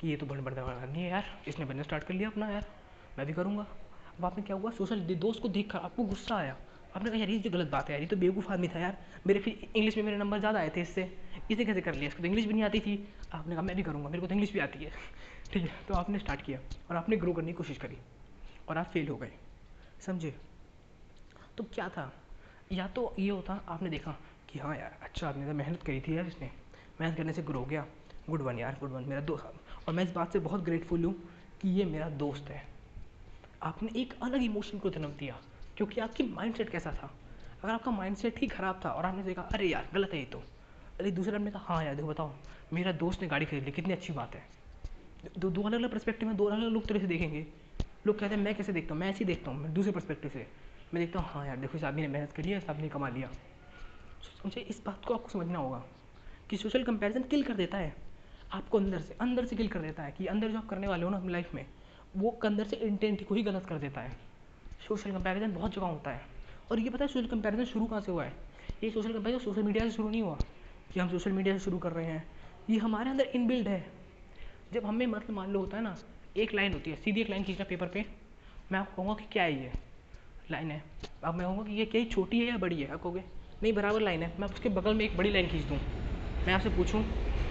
[0.00, 2.66] कि ये तो बड़े बड़ा नहीं है यार। इसने बिज़नेस स्टार्ट कर लिया अपना यार।
[3.18, 3.66] मैं भी करूँगा।
[4.18, 4.70] अब आपने क्या हुआ?
[4.70, 6.56] सोशल दोस्त को देख, आपको गुस्सा आया।
[6.96, 8.96] आपने कहा, यार, ये जो गलत बात है यार, ये तो बेवकूफ़ आदमी था यार।
[9.26, 11.18] मेरे फिर इंग्लिश में मेरे नंबर ज़्यादा आए थे इससे।
[11.50, 12.08] इसे कैसे कर लिया?
[12.08, 14.34] इसको तो इंग्लिश भी नहीं आती थी। आपने कहा, मैं भी करूँगा, मेरे को तो
[14.34, 14.90] इंग्लिश भी आती है।
[15.52, 16.58] ठीक है तो आपने स्टार्ट किया
[16.90, 17.96] और आपने ग्रो करने की कोशिश करी
[18.68, 19.32] और आप फेल हो गए।
[20.00, 20.34] समझे?
[21.56, 22.12] तो क्या था?
[22.72, 24.16] या तो ये होता, आपने देखा
[24.48, 26.50] कि हाँ यार अच्छा आपने तो मेहनत करी थी यार इसने।
[27.00, 27.86] मेहनत करने से ग्रो गया।
[28.30, 29.52] गुड वन यार गुड वन मेरा दोस्त।
[29.88, 31.14] और मैं इस बात से बहुत ग्रेटफुल हूँ
[31.60, 32.68] कि ये मेरा दोस्त है।
[33.62, 35.40] आपने एक अलग इमोशन को जन्म दिया।
[35.80, 37.10] क्योंकि आपकी माइंडसेट कैसा था?
[37.64, 40.38] अगर आपका माइंडसेट ही ख़राब था और आपने देखा, अरे यार, गलत है ये तो।
[41.00, 42.32] अरे, दूसरे ने कहा हाँ यार, देखो, बताओ,
[42.72, 44.42] मेरा दोस्त ने गाड़ी खरीद ली, कितनी अच्छी बात है।
[45.38, 47.46] दो दो अलग अलग परस्पेक्टिव में, दो अलग अलग लोग तरह से देखेंगे।
[48.06, 49.00] लोग कहते हैं, मैं कैसे देखता हूँ?
[49.00, 50.46] मैं ऐसे ही देखता हूँ दूसरे परस्पेक्टिव से।
[50.94, 52.88] मैं देखता हूँ हाँ यार, देखो, इस आदमी ने मेहनत करी है, इस आदमी ने
[52.88, 53.28] कमा लिया।
[54.44, 55.84] मुझे इस बात को आपको समझना होगा
[56.50, 57.96] कि सोशल कंपैरिजन किल कर देता है।
[58.52, 61.04] आपको अंदर से अंदर से किल कर देता है कि अंदर जो आप करने वाले
[61.04, 61.66] हो ना अपनी लाइफ में,
[62.16, 64.29] वो अंदर से इंटेंट को ही गलत कर देता है।
[64.88, 66.20] सोशल कंपैरिजन बहुत जगह होता है।
[66.70, 68.32] और ये पता है सोशल कंपैरिजन शुरू कहाँ से हुआ है?
[68.84, 70.38] ये सोशल कंपैरिजन सोशल मीडिया से शुरू नहीं हुआ
[70.92, 72.24] कि हम सोशल मीडिया से शुरू कर रहे हैं।
[72.70, 73.84] ये हमारे अंदर इनबिल्ड है।
[74.72, 75.96] जब हमें मतलब मान लो होता है ना,
[76.36, 78.04] एक लाइन होती है, सीधी एक लाइन खींचना पेपर पे,
[78.72, 79.72] मैं आपको कहूँगा कि क्या है ये
[80.50, 80.82] लाइन है?
[81.24, 83.24] अब मैं कहूँगा कि ये क्या छोटी है या बड़ी है, आप कहोगे?
[83.62, 85.78] नहीं, बराबर लाइन है। मैं उसके बगल में एक बड़ी लाइन खींच दूँ।
[86.46, 87.02] मैं आपसे पूछूँ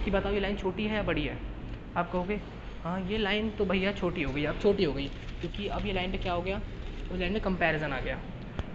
[0.04, 1.38] कि बताओ ये लाइन छोटी है या बड़ी है?
[1.96, 2.40] आप कहोगे
[2.84, 5.06] हाँ ये लाइन तो भैया छोटी हो गई, अब छोटी हो गई।
[5.40, 6.60] क्योंकि अब ये लाइन पे क्या हो गया?
[7.12, 8.20] उस लाइन में कंपैरिजन आ गया।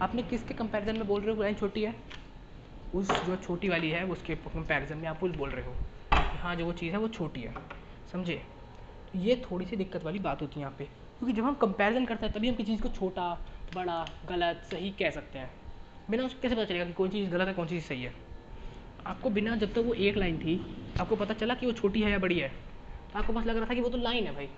[0.01, 1.41] आपने किसके कंपैरिजन में बोल रहे हो?
[1.41, 1.95] लाइन छोटी है।
[2.95, 5.71] उस जो छोटी वाली है, उसके कंपैरिजन में आप कुछ बोल रहे हो।
[6.31, 7.55] कि हाँ जो वो चीज़ है, वो छोटी है।
[8.11, 8.43] समझे?
[9.13, 12.05] तो ये थोड़ी सी दिक्कत वाली बात होती है यहाँ पे। क्योंकि जब हम कंपैरिजन
[12.05, 15.51] करते हैं, तभी हम किसी चीज़ को छोटा, बड़ा, गलत, सही कह सकते हैं।
[16.09, 18.13] बिना उसको कैसे पता चलेगा कि कौन चीज़ गलत है, कौन चीज़ सही है?
[19.05, 20.65] आपको बिना, जब तक तो वो एक लाइन थी,
[20.99, 22.49] आपको पता चला कि वो छोटी है या बड़ी है?
[23.13, 24.49] तो आपको बस लग रहा था कि वो तो लाइन है भाई।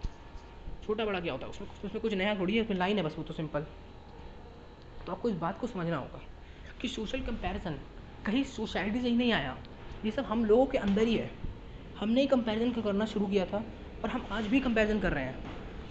[0.88, 1.52] छोटा बड़ा क्या होता है?
[1.52, 3.66] उसमें उसमें कुछ नया थोड़ी है उसमें लाइन है बस वो तो सिंपल
[5.06, 6.22] तो आपको इस बात को समझना होगा
[6.82, 7.80] कि सोशल कंपैरिजन
[8.26, 9.58] कहीं सोसाइटी से ही नहीं आया।
[10.06, 11.30] ये सब हम लोगों के अंदर ही है।
[12.00, 13.64] हमने ही कंपैरिजन करना शुरू किया था
[14.04, 15.38] और हम आज भी कंपैरिजन कर रहे हैं।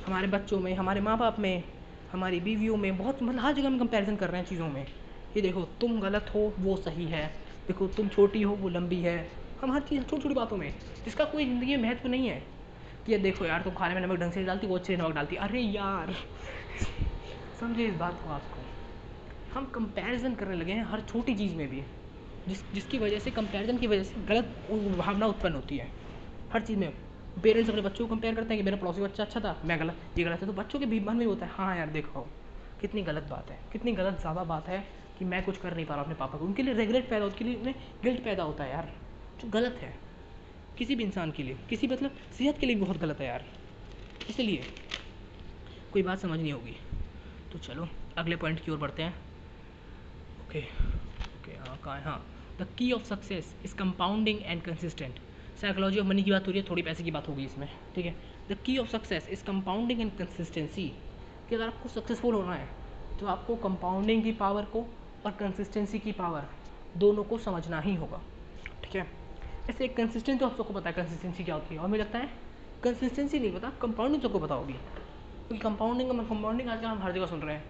[0.06, 1.62] हमारे बच्चों में, हमारे माँ बाप में,
[2.12, 4.86] हमारी बीवियों में, बहुत मतलब हर जगह हम कंपैरिजन कर रहे हैं चीज़ों में।
[5.36, 7.26] ये देखो, तुम गलत हो, वो सही है।
[7.66, 9.30] देखो, तुम छोटी हो, वो लंबी है।
[9.60, 10.72] हम हर चीज़ छोटी छोटी बातों में,
[11.04, 12.55] जिसका कोई ज़िंदगी में महत्व नहीं है।
[13.06, 15.14] कि ये देखो यार तुम खाने में नमक ढंग से डालती, वो अच्छे से नमक
[15.14, 16.14] डालती अरे यार,
[17.60, 18.62] समझे इस बात को आपको
[19.54, 21.82] हम कंपैरिजन करने लगे हैं हर छोटी चीज़ में भी,
[22.46, 25.90] जिस, जिसकी वजह से कंपैरिजन की वजह से गलत भावना उत्पन्न होती है।
[26.50, 26.90] हर चीज़ में
[27.36, 30.00] पेरेंट्स अपने बच्चों को कंपेयर करते हैं कि मेरा पड़ोसी बच्चा अच्छा था, मैं गलत,
[30.18, 32.20] ये गलत है तो बच्चों के भी मन में होता है। हाँ यार, देखो,
[32.80, 34.84] कितनी गलत बात है, कितनी गलत ज़्यादा बात है
[35.18, 37.44] कि मैं कुछ कर नहीं पा रहा अपने पापा को। उनके लिए रेगुलेट पैदा, उनके
[37.44, 38.92] लिए गिल्ट पैदा होता है यार,
[39.40, 40.05] जो गलत है।
[40.78, 43.44] किसी भी इंसान के लिए, किसी मतलब सेहत के लिए बहुत गलत है। यार
[44.30, 44.66] इसलिए
[45.92, 46.76] कोई बात समझ नहीं होगी।
[47.52, 49.14] तो चलो, अगले पॉइंट की ओर बढ़ते हैं।
[50.40, 50.60] ओके
[51.36, 52.18] ओके हाँ कहाँ हाँ?
[52.60, 55.18] The key of success is compounding and consistent
[55.60, 58.06] psychology of money की बात हो रही है, थोड़ी पैसे की बात होगी इसमें, ठीक
[58.06, 58.14] है?
[58.50, 60.88] The key of success is compounding and consistency
[61.48, 62.68] कि अगर आपको सक्सेसफुल होना है
[63.20, 64.86] तो आपको कंपाउंडिंग की पावर को
[65.26, 66.48] और कंसिस्टेंसी की पावर
[66.96, 68.20] दोनों को समझना ही होगा,
[68.82, 69.06] ठीक है?
[69.70, 71.80] ऐसे एक कंसिस्टेंसी तो आप सबको पता है कंसिस्टेंसी क्या होती है?
[71.80, 72.28] और मुझे लगता है
[72.82, 77.26] कंसिस्टेंसी नहीं पता कंपाउंडिंग सबको पता होगी। क्योंकि कंपाउंडिंग का कंपाउंडिंग आजकल हम हर जगह
[77.26, 77.64] सुन रहे हैं।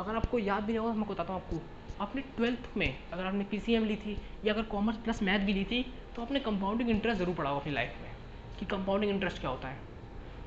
[0.00, 1.60] अगर आपको याद भी नहीं होगा, मैं बताता हूँ आपको।
[2.00, 5.64] आपने ट्वेल्थ में अगर आपने PCM ली थी या अगर कॉमर्स प्लस मैथ भी ली
[5.64, 5.82] थी
[6.16, 8.10] तो आपने कंपाउंडिंग इंटरेस्ट ज़रूर पढ़ा होगा अपनी लाइफ में
[8.58, 9.78] कि कंपाउंडिंग इंटरेस्ट क्या होता है।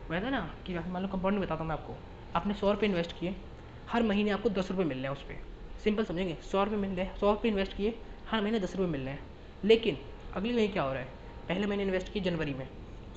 [0.10, 1.96] वैसा ना कि मान लो कंपाउंडिंग बताता हूँ मैं आपको।
[2.36, 3.36] आपने सौ रुपये इन्वेस्ट किए,
[3.90, 5.42] हर महीने आपको दस रुपये मिल रहे हैं उस पर
[5.84, 8.92] सिंपल समझेंगे, सौ रुपये मिल रहे हैं सौ रुपये इन्वेस्ट किए, हर महीने दस रुपये
[8.92, 9.24] मिल रहे हैं।
[9.64, 9.98] लेकिन
[10.36, 11.08] अगले महीने क्या हो रहा है?
[11.48, 12.68] पहले महीने इन्वेस्ट किए जनवरी में।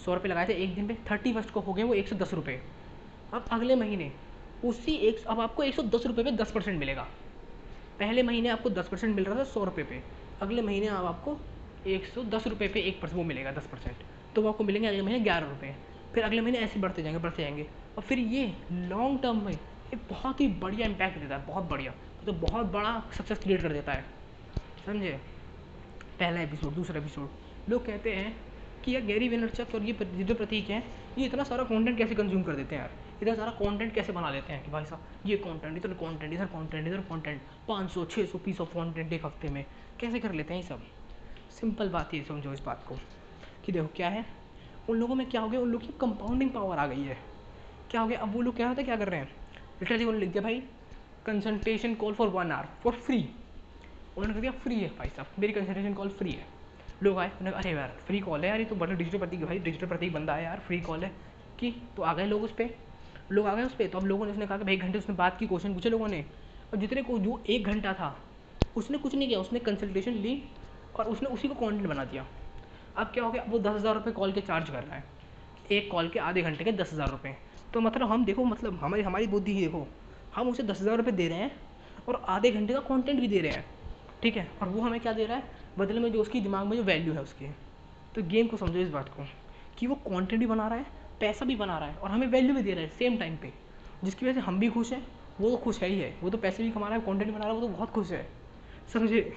[0.04, 2.16] सौ रुपये लगाए थे, एक दिन पे थर्टी फ़र्स्ट को हो गए वो एक सौ
[2.16, 2.62] दस रुपये
[3.34, 4.12] अब अगले महीने,
[4.64, 7.02] उसी एक, अब आपको एक सौ दस रुपये पे दस परसेंट मिलेगा।
[7.98, 10.02] पहले महीने आपको दस परसेंट मिल रहा था सौ रुपये पे।
[10.40, 11.38] अगले महीने अब आपको
[11.86, 13.96] एक सौ दस रुपये पे एक परसेंट, वो मिलेगा दस परसेंट।
[14.34, 15.76] तो वो आपको मिलेंगे अगले महीने ग्यारह रुपये
[16.14, 19.52] फिर अगले महीने ऐसे बढ़ते जाएँगे बढ़ते जाएँगे। और फिर ये लॉन्ग टर्म में
[19.94, 21.94] एक बहुत ही बढ़िया इम्पैक्ट देता है, बहुत बढ़िया।
[22.26, 24.04] तो बहुत बड़ा सक्सेस क्रिएट कर देता है।
[24.86, 25.35] समझे?
[26.20, 27.28] पहला एपिसोड दूसरा एपिसोड
[27.68, 28.36] लोग कहते हैं
[28.84, 30.82] कि यार गैरी वेनरचक और ये जो प्रतीक हैं,
[31.18, 32.90] ये इतना सारा कंटेंट कैसे कंज्यूम कर देते हैं यार?
[33.22, 36.46] इतना सारा कंटेंट कैसे बना लेते हैं कि भाई साहब, ये कंटेंट इधर कंटेंट इधर
[36.46, 39.64] कंटेंट इधर कंटेंट पाँच सौ छः सौ पीस ऑफ़ कंटेंट एक हफ़्ते में।
[40.00, 40.82] कैसे कर लेते हैं ये सब?
[41.50, 42.96] सिंपल बात ये, समझो इस बात को।
[43.64, 44.26] कि देखो, क्या है?
[44.90, 45.60] उन लोगों में क्या हो गया?
[45.60, 47.18] उन लोगों की कंपाउंडिंग पावर आ गई है।
[47.90, 48.18] क्या हो गया?
[48.18, 48.86] अब वो लोग क्या होता है?
[48.86, 49.28] क्या कर रहे हैं?
[49.82, 50.62] लिटरली उन्होंने लिख दिया भाई
[51.26, 53.28] consultation call for one hour for free
[54.16, 56.44] उन्होंने कह दिया फ्री है भाई साहब। मेरी कंसल्टेशन कॉल फ्री है।
[57.02, 59.58] लोग आए, उन्होंने अरे यार फ्री कॉल है यार, ये तो बड़ा डिजिटल प्रतीक भाई।
[59.58, 61.10] डिजिटल प्रतीक बंदा है यार फ्री कॉल है।
[61.58, 62.70] कि तो आ गए लोग उस पर
[63.30, 65.14] लोग आ गए उस पर तो अब लोगों ने उसने कहा कि, भाई घंटे उसने
[65.16, 66.24] बात की क्वेश्चन पूछे लोगों ने।
[66.72, 68.16] और जितने को, जो एक घंटा था,
[68.76, 70.42] उसने कुछ नहीं किया। उसने कंसल्टेशन ली
[70.94, 72.26] और उसने उसी को कॉन्टेंट बना दिया।
[72.96, 73.44] अब क्या हो गया?
[73.48, 75.04] वो दस हज़ार रुपये कॉल के चार्ज कर रहा है।
[75.72, 77.36] एक कॉल के आधे घंटे के दस हज़ार रुपये
[77.74, 79.86] तो मतलब हम देखो मतलब हमारी हमारी बुद्धि ही देखो।
[80.34, 81.50] हम उसे दस हज़ार रुपये दे रहे हैं
[82.08, 83.64] और आधे घंटे का कॉन्टेंट भी दे रहे हैं।
[84.22, 84.50] ठीक है?
[84.62, 85.42] और वो हमें क्या दे रहा है?
[85.78, 87.46] बदले में जो उसकी दिमाग में जो वैल्यू है उसकी।
[88.14, 89.24] तो गेम को समझो इस बात को,
[89.78, 90.86] कि वो कंटेंट भी बना रहा है,
[91.20, 93.52] पैसा भी बना रहा है, और हमें वैल्यू भी दे रहा है सेम टाइम पे।
[94.04, 95.06] जिसकी वजह से हम भी खुश हैं,
[95.40, 97.44] वो तो खुश है ही है। वो तो पैसे भी कमा रहा है कंटेंट बना
[97.44, 98.26] रहा है, वो तो बहुत खुश है।
[98.92, 99.32] समझे?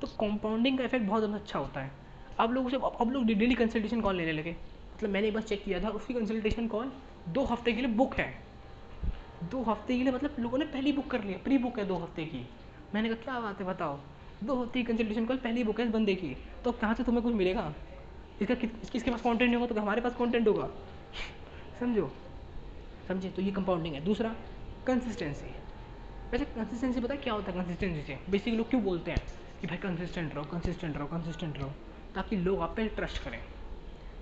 [0.00, 1.90] तो कंपाउंडिंग का इफ़ेक्ट बहुत ज़्यादा अच्छा होता है।
[2.38, 4.56] अब लोग उसे, अब लोग डेली कंसल्टेशन कॉल लेने लगे।
[4.94, 6.92] मतलब मैंने एक बार चेक किया था, उसकी कंसल्टेशन कॉल
[7.28, 8.42] दो हफ़्ते के लिए बुक है।
[9.42, 11.96] दो हफ़्ते के लिए मतलब लोगों ने पहली बुक कर लिया प्री बुक है दो
[11.96, 12.46] हफ़्ते की।
[12.94, 13.98] मैंने कहा, क्या बात है, बताओ।
[14.44, 17.22] दो हफ़्ते की कंसल्टेशन कॉल पहली बुक है, इस बंदे की। तो कहाँ से तुम्हें
[17.24, 17.72] कुछ मिलेगा?
[18.42, 20.68] इसका किस किसके पास कंटेंट होगा तो हमारे पास कॉन्टेंट होगा?
[21.80, 22.10] समझो।
[23.08, 23.28] समझे?
[23.28, 24.34] तो ये कंपाउंडिंग है। दूसरा
[24.86, 25.54] कंसिस्टेंसी
[26.32, 28.18] वैसे कंसिस्टेंसी पता है क्या होता है कंसिस्टेंसी से?
[28.30, 29.22] बेसिकली लोग क्यों बोलते हैं
[29.60, 31.70] कि भाई कंसिस्टेंट रहो कंसिस्टेंट रहो कंसिस्टेंट रहो?
[32.14, 33.40] ताकि लोग आप पे ट्रस्ट करें।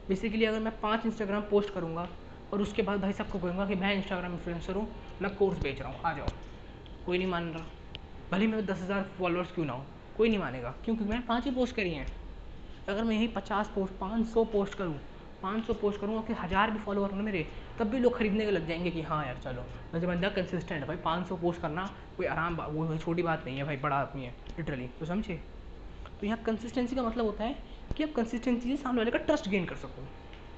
[0.09, 2.09] बेसिकली अगर मैं पाँच इंस्टाग्राम पोस्ट करूँगा,
[2.53, 4.89] और उसके बाद भाई सबको कहूँगा कि मैं इंस्टाग्राम इन्फ्लुएंसर हूँ,
[5.23, 6.27] मैं कोर्स बेच रहा हूँ, आ जाओ।
[7.07, 7.67] कोई नहीं मान रहा।
[8.33, 9.85] भले मैं दस हज़ार फॉलोअर्स क्यों ना हो,
[10.17, 12.07] कोई नहीं मानेगा क्योंकि मैंने पाँच ही पोस्ट करी हैं।
[12.89, 14.99] अगर मैं यही पचास पोस्ट पाँच सौ पोस्ट करूँ,
[15.43, 17.47] पाँच सौ पोस्ट करूँ कि हज़ार भी फॉलोअर ना मेरे,
[17.79, 19.63] तब भी लोग खरीदने के लग जाएँगे कि हाँ यार चलो
[19.95, 23.57] वैसे बंदा कंसिस्टेंट है भाई, पाँच सौ पोस्ट करना कोई आराम वो छोटी बात नहीं
[23.57, 25.41] है भाई, बड़ा आदमी है लिटरली तो समझे?
[26.21, 27.59] तो यहाँ कंसिस्टेंसी का मतलब होता है
[27.97, 30.07] कि आप कंसिस्टेंसी से सामने वाले का ट्रस्ट गेन कर सको।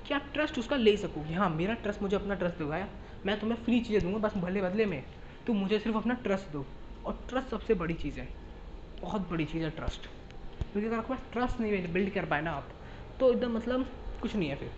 [0.07, 1.23] कि आप ट्रस्ट उसका ले सको?
[1.23, 2.89] कि हाँ मेरा ट्रस्ट मुझे अपना ट्रस्ट दिखाया
[3.27, 5.03] मैं तुम्हें फ्री चीज़ें दूँगा, बस भले बदले में,
[5.47, 6.67] तुम मुझे सिर्फ़ अपना ट्रस्ट दो।
[7.07, 8.29] और ट्रस्ट सबसे बड़ी चीज़ है।
[9.03, 10.07] बहुत बड़ी चीज़ है ट्रस्ट
[10.63, 12.69] क्योंकि अगर आपके पास ट्रस्ट नहीं बिल्ड कर पाए ना आप
[13.21, 13.87] तो एकदम मतलब
[14.23, 14.73] कुछ नहीं है फिर।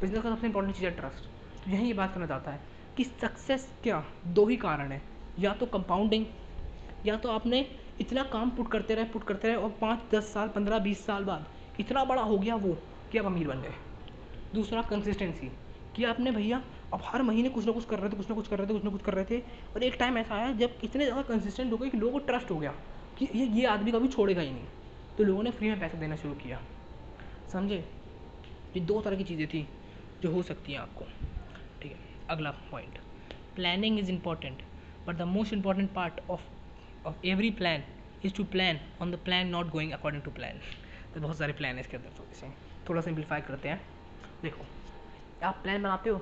[0.00, 1.24] बिज़नेस का सबसे इंपॉर्टेंट चीज़ है ट्रस्ट
[1.64, 2.60] तो यही ये बात करना चाहता है
[2.96, 4.04] कि सक्सेस क्या?
[4.26, 5.02] दो ही कारण है।
[5.38, 6.26] या तो कंपाउंडिंग
[7.06, 7.60] या तो आपने
[8.00, 11.24] इतना काम पुट करते रहे पुट करते रहे, और पाँच, दस साल, पंद्रह, बीस साल
[11.24, 11.46] बाद
[11.80, 12.76] इतना बड़ा हो गया वो
[13.12, 13.74] कि आप अमीर बन गए।
[14.54, 15.50] दूसरा कंसिस्टेंसी
[15.96, 18.48] कि आपने भैया अब हर महीने कुछ ना कुछ कर रहे थे, कुछ ना कुछ
[18.48, 19.38] कर रहे थे, कुछ ना कुछ कर रहे थे।
[19.74, 22.50] और एक टाइम ऐसा आया जब इतने ज़्यादा कंसिस्टेंट हो गए कि लोगों को ट्रस्ट
[22.50, 22.70] हो गया
[23.18, 24.66] कि ये ये आदमी कभी छोड़ेगा ही नहीं।
[25.18, 26.60] तो लोगों ने फ्री में पैसा देना शुरू किया।
[27.52, 27.84] समझे?
[28.76, 29.66] ये दो तरह की चीज़ें थी
[30.22, 31.04] जो हो सकती हैं आपको।
[31.82, 31.98] ठीक है,
[32.30, 32.98] अगला point
[33.54, 34.62] planning is important
[35.06, 36.42] but the most important part of
[37.04, 37.84] of every plan
[38.24, 40.60] is to plan on the plan not going according to plan
[41.14, 42.50] तो बहुत सारे प्लान है इसके अंदर थोड़े से
[42.88, 43.80] थोड़ा सिंप्लीफाई करते हैं।
[44.42, 44.64] देखो,
[45.42, 46.20] आप प्लान बनाते हो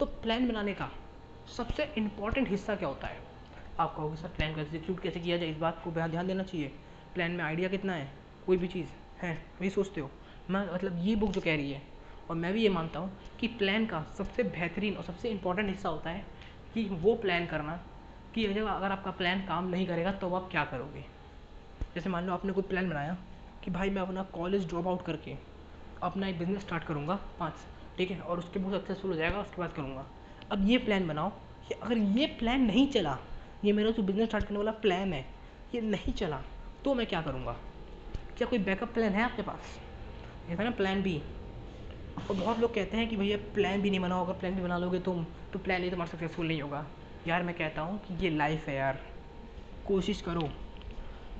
[0.00, 0.90] तो प्लान बनाने का
[1.56, 3.18] सबसे इंपॉर्टेंट हिस्सा क्या होता है?
[3.80, 5.48] आप कहोगे, सर प्लान का एग्जीक्यूट कैसे किया जाए?
[5.48, 6.68] इस बात को ध्यान देना चाहिए।
[7.14, 8.12] प्लान में आइडिया कितना है?
[8.46, 8.88] कोई भी चीज़
[9.22, 10.10] है, वही सोचते हो।
[10.50, 11.82] मैं मतलब ये बुक जो कह रही है,
[12.30, 15.88] और मैं भी ये मानता हूँ कि प्लान का सबसे बेहतरीन और सबसे इंपॉर्टेंट हिस्सा
[15.88, 16.24] होता है
[16.74, 17.76] कि वो प्लान करना
[18.34, 21.04] कि जब अगर आपका प्लान काम नहीं करेगा तो आप क्या करोगे?
[21.94, 23.16] जैसे मान लो आपने कोई प्लान बनाया
[23.64, 25.36] कि, भाई, मैं अपना कॉलेज ड्रॉप आउट करके
[26.02, 27.54] अपना एक बिज़नेस स्टार्ट करूँगा पाँच
[27.98, 30.06] ठीक है, और उसके बहुत सक्सेसफुल हो जाएगा, उसके बाद करूँगा
[30.52, 31.30] अब ये प्लान बनाओ
[31.68, 33.18] कि अगर ये प्लान नहीं चला,
[33.64, 35.24] ये मेरा जो बिज़नेस स्टार्ट करने वाला प्लान है,
[35.74, 36.40] ये नहीं चला
[36.84, 37.52] तो मैं क्या करूँगा?
[38.38, 39.78] क्या कोई बैकअप प्लान है आपके पास?
[40.50, 41.16] ये था ना प्लान बी
[42.20, 44.78] और बहुत लोग कहते हैं कि भैया प्लान भी नहीं बनाओ, अगर प्लान भी बना
[44.78, 46.84] लोगे तुम तो प्लान ही तुम्हारा सक्सेसफुल नहीं होगा।
[47.28, 49.00] यार, मैं कहता हूँ कि ये लाइफ है यार।
[49.86, 50.48] कोशिश करो।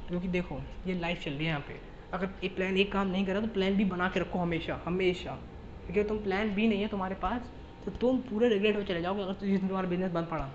[0.08, 1.80] क्योंकि देखो, ये लाइफ चल रही है यहाँ पे।
[2.12, 5.38] अगर एक प्लान एक काम नहीं करा तो प्लान भी बना के रखो हमेशा हमेशा।
[5.86, 7.50] क्योंकि तुम प्लान भी नहीं है तुम्हारे पास
[7.84, 10.50] तो तुम पूरे रिग्रेट में चले जाओगे अगर दिन तुम्हारा बिज़नेस बंद पड़ा।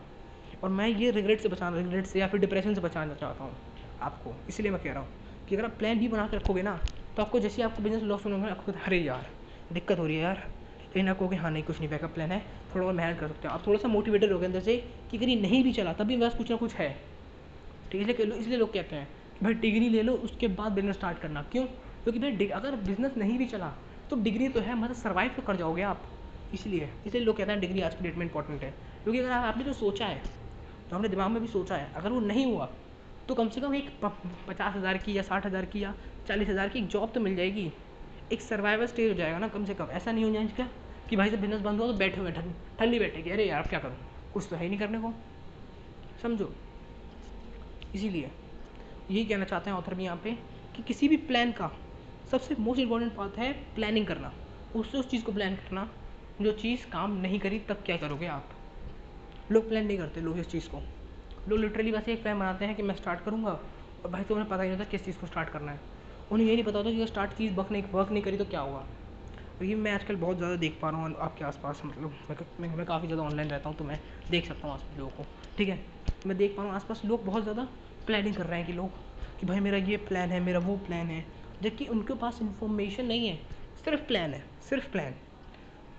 [0.64, 3.56] और मैं ये रिग्रेट से बचाना रिग्रेट से या फिर डिप्रेशन से बचाना चाहता हूँ
[4.02, 6.80] आपको। इसलिए मैं कह रहा हूँ कि अगर आप प्लान भी बना के रखोगे ना
[7.18, 9.30] तो आपको जैसे आपको बिज़नेस लॉस होने आपको अरे यार,
[9.74, 10.48] दिक्कत हो रही है यार।
[10.94, 12.40] कहीं ना कि हाँ नहीं, कुछ नहीं बैकअप प्लान है।
[12.74, 14.76] थोड़ा और मेहनत कर सकते हो। आप थोड़ा सा मोटिवेटेड हो गए अंदर से
[15.12, 16.90] कि अगर ये नहीं भी चला तभी बस कुछ ना कुछ है।
[17.92, 19.08] ठीक है, इसलिए इसलिए लोग कहते हैं,
[19.44, 21.66] भाई डिग्री ले लो, उसके बाद बिज़नेस स्टार्ट करना। क्यों?
[22.04, 23.74] क्योंकि भाई अगर बिज़नेस नहीं भी चला
[24.10, 26.04] तो डिग्री तो है मतलब सर्वाइव तो कर जाओगे आप।
[26.54, 29.64] इसलिए इसलिए लोग कहते हैं डिग्री आज की डेट में इंपॉर्टेंट है। क्योंकि अगर आपने
[29.64, 30.22] जो सोचा है
[30.90, 32.70] तो हमने दिमाग में भी सोचा है, अगर वो नहीं हुआ
[33.28, 33.90] तो कम से कम एक
[34.48, 35.94] पचास हज़ार की या साठ हज़ार की या
[36.28, 37.72] चालीस हज़ार की एक जॉब तो मिल जाएगी।
[38.34, 40.68] एक सर्वाइवल स्टेज हो जाएगा ना कम से कम। ऐसा नहीं हो जाए क्या
[41.10, 43.80] कि भाई जब बिज़नेस बंद हुआ तो बैठे हुए, ठंडी बैठे कि, अरे यार क्या
[43.80, 43.96] करूँ?
[44.34, 45.14] कुछ तो है ही नहीं करने को।
[46.22, 46.52] समझो?
[47.96, 48.32] इसीलिए
[49.12, 50.32] यही कहना चाहते हैं ऑथर भी यहाँ पे
[50.76, 51.72] कि किसी भी प्लान का
[52.32, 54.32] सबसे मोस्ट इंपॉर्टेंट बात है प्लानिंग करना।
[54.76, 55.88] उससे उस चीज़ को प्लान करना
[56.42, 58.50] जो चीज़ काम नहीं करी तब क्या करोगे आप?
[59.52, 60.82] लोग प्लान नहीं करते लोग इस चीज़ को।
[61.50, 64.50] लोग लिटरली वैसे एक प्लान बनाते हैं कि मैं स्टार्ट करूँगा और भाई तो उन्हें
[64.50, 65.80] पता ही नहीं होता किस चीज़ को स्टार्ट करना है।
[66.32, 68.46] उन्हें ये नहीं पता होता कि अगर स्टार्ट चीज़ वर्क नहीं वर्क नहीं करी तो
[68.46, 72.14] क्या होगा और ये मैं आजकल बहुत ज़्यादा देख पा रहा हूँ आपके आसपास मतलब
[72.60, 74.00] मैं मैं, काफ़ी ज़्यादा ऑनलाइन रहता हूँ तो मैं
[74.32, 75.26] देख सकता हूँ आस लोगों को
[75.58, 75.80] ठीक है?
[76.28, 77.68] मैं देख पा रहा हूँ आसपास लोग बहुत ज़्यादा
[78.08, 78.90] प्लानिंग कर रहे हैं कि लोग
[79.40, 81.26] कि भाई मेरा ये प्लान है मेरा वो प्लान है।
[81.62, 83.36] जबकि उनके पास इंफॉर्मेशन नहीं है,
[83.86, 85.16] सिर्फ़ प्लान है, सिर्फ़ प्लान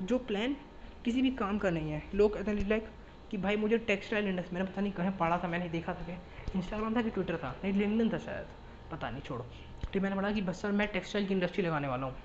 [0.02, 0.56] जो प्लान
[1.04, 2.88] किसी भी काम का नहीं है। लोग कहते हैं लाइक
[3.30, 6.58] कि भाई मुझे टेक्सटाइल इंडस्ट्री मैंने पता नहीं कहीं पढ़ा था, मैंने देखा था कि
[6.58, 8.46] इंस्टाग्राम था कि ट्विटर था, नहीं लिंकडिन था शायद,
[8.90, 9.44] पता नहीं, छोड़ो।
[9.92, 12.16] तो मैंने पढ़ा कि बस सर, मैं टेक्सटाइल की इंडस्ट्री लगाने वाला हूँ।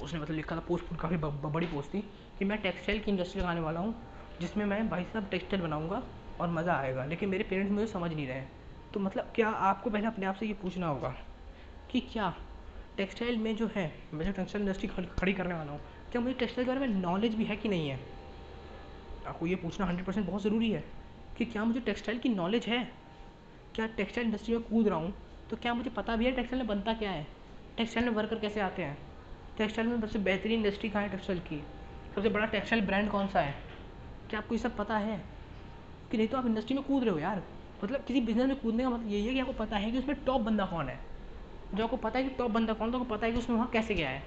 [0.00, 2.00] उसने मतलब लिखा था पोस्ट काफ़ी बड़ी पोस्ट थी
[2.38, 3.94] कि मैं टेक्सटाइल की इंडस्ट्री लगाने वाला हूँ,
[4.40, 6.02] जिसमें मैं भाई साहब टेक्सटाइल बनाऊँगा
[6.40, 8.50] और मज़ा आएगा। लेकिन मेरे पेरेंट्स मुझे समझ नहीं रहे हैं।
[8.94, 11.14] तो मतलब क्या आपको पहले अपने आप से ये पूछना होगा
[11.90, 12.34] कि क्या
[12.96, 15.80] टेक्सटाइल में जो है, मैं जो टेक्सटाइल इंडस्ट्री खड़ी करने वाला हूँ,
[16.12, 18.00] क्या मुझे टेक्सटाइल के बारे में नॉलेज भी है कि नहीं है?
[19.26, 20.84] आपको ये पूछना हंड्रेड परसेंट बहुत ज़रूरी है
[21.38, 22.92] कि क्या मुझे टेक्सटाइल की नॉलेज है?
[23.74, 25.14] क्या टेक्सटाइल इंडस्ट्री में कूद रहा हूँ?
[25.50, 27.26] तो क्या मुझे पता भी है टेक्सटाइल में बनता क्या है?
[27.76, 28.98] टेक्सटाइल में वर्कर कैसे आते हैं?
[29.58, 31.62] टेक्सटाइल में सबसे बेहतरीन इंडस्ट्री कहाँ है टेक्सटाइल की?
[32.14, 33.54] सबसे बड़ा टेक्सटाइल ब्रांड कौन सा है?
[34.30, 35.24] क्या आपको ये सब पता है?
[36.10, 37.42] कि नहीं तो आप इंडस्ट्री में कूद रहे हो यार।
[37.84, 40.24] मतलब किसी बिज़नेस में कूदने का मतलब यही है कि आपको पता है कि उसमें
[40.24, 41.15] टॉप बंदा कौन है।
[41.74, 43.70] जो आपको पता है कि टॉप बंदा कौन तो आपको पता है कि उसमें वहाँ
[43.70, 44.22] कैसे गया है।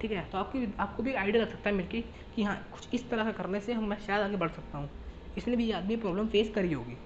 [0.00, 0.24] ठीक है?
[0.24, 2.00] तो आपकी, आपको भी आइडिया लग सकता है मिलकर
[2.34, 4.90] कि हाँ कुछ इस तरह का करने से हम, मैं शायद आगे बढ़ सकता हूँ।
[5.38, 6.96] इसलिए भी ये आदमी प्रॉब्लम फेस करी होगी।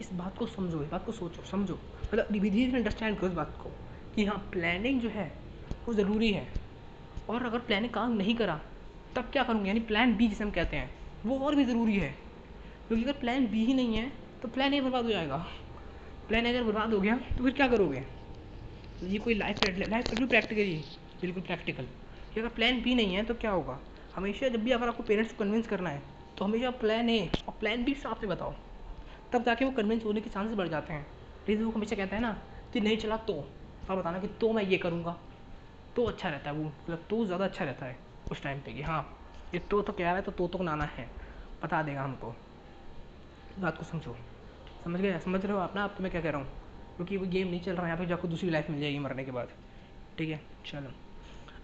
[0.00, 3.34] इस बात को समझो, इस बात को सोचो, समझो। मतलब धीरे धीरे अंडरस्टैंड करो इस
[3.34, 3.70] बात को,
[4.14, 5.32] कि हाँ प्लानिंग जो है,
[5.88, 6.52] वो ज़रूरी है।
[7.28, 8.60] और अगर प्लानिंग काम नहीं करा,
[9.16, 9.68] तब क्या करूँगी?
[9.68, 10.94] यानी प्लान बी जिसे हम कहते हैं,
[11.26, 12.14] वो और भी ज़रूरी है।
[12.88, 15.46] क्योंकि अगर प्लान बी ही नहीं है तो प्लान ए बर्बाद हो जाएगा।
[16.28, 18.02] प्लान अगर बर्बाद हो गया तो फिर क्या करोगे?
[19.00, 20.76] ये कोई लाइफ लाइफ बिल्कुल प्रैक्टिकली
[21.22, 21.84] बिल्कुल प्रैक्टिकल
[22.32, 23.78] कि अगर प्लान बी नहीं है तो क्या होगा?
[24.14, 26.02] हमेशा जब भी अगर आपको पेरेंट्स को कन्विंस करना है
[26.36, 28.54] तो हमेशा प्लान ए और प्लान बी साथ में बताओ।
[29.32, 31.06] तब जाके वो कन्विंस होने के चांसेस बढ़ जाते हैं।
[31.46, 32.32] लेकिन वो हमेशा कहता है ना,
[32.72, 33.34] कि नहीं चला तो।
[33.88, 35.12] आप बताना कि तो मैं ये करूँगा।
[35.96, 37.98] तो अच्छा रहता है वो। मतलब तो ज़्यादा अच्छा रहता है
[38.30, 39.02] उस टाइम पे कि हाँ
[39.52, 41.10] ये तो तो कह रहा है तो तो तो नाना है।
[41.62, 42.34] बता देगा हमको।
[43.56, 44.16] बात को समझो।
[44.86, 45.18] समझ गए?
[45.18, 45.84] समझ रहे हो आप ना?
[45.84, 46.48] आप तो मैं क्या कह रहा हूँ?
[46.96, 49.24] क्योंकि वो गेम नहीं चल रहा है यहाँ पे आपको दूसरी लाइफ मिल जाएगी मरने
[49.24, 49.48] के बाद।
[50.18, 50.40] ठीक है?
[50.66, 50.90] चलो।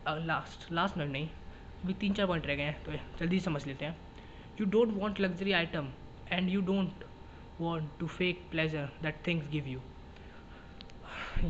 [0.06, 1.28] अब लास्ट लास्ट मिनट नहीं।
[1.84, 3.96] अभी तीन चार पॉइंट रह गए हैं तो जल्दी समझ लेते हैं।
[4.60, 5.88] You don't want luxury item
[6.28, 7.04] and you don't
[7.60, 9.80] want to fake pleasure that things give you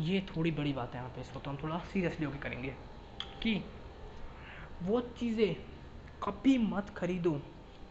[0.01, 2.75] ये थोड़ी बड़ी बात है यहाँ पे, इसको तो हम थोड़ा सीरियसली होकर करेंगे।
[3.43, 3.63] कि
[4.83, 5.55] वो चीज़ें
[6.23, 7.39] कभी मत खरीदो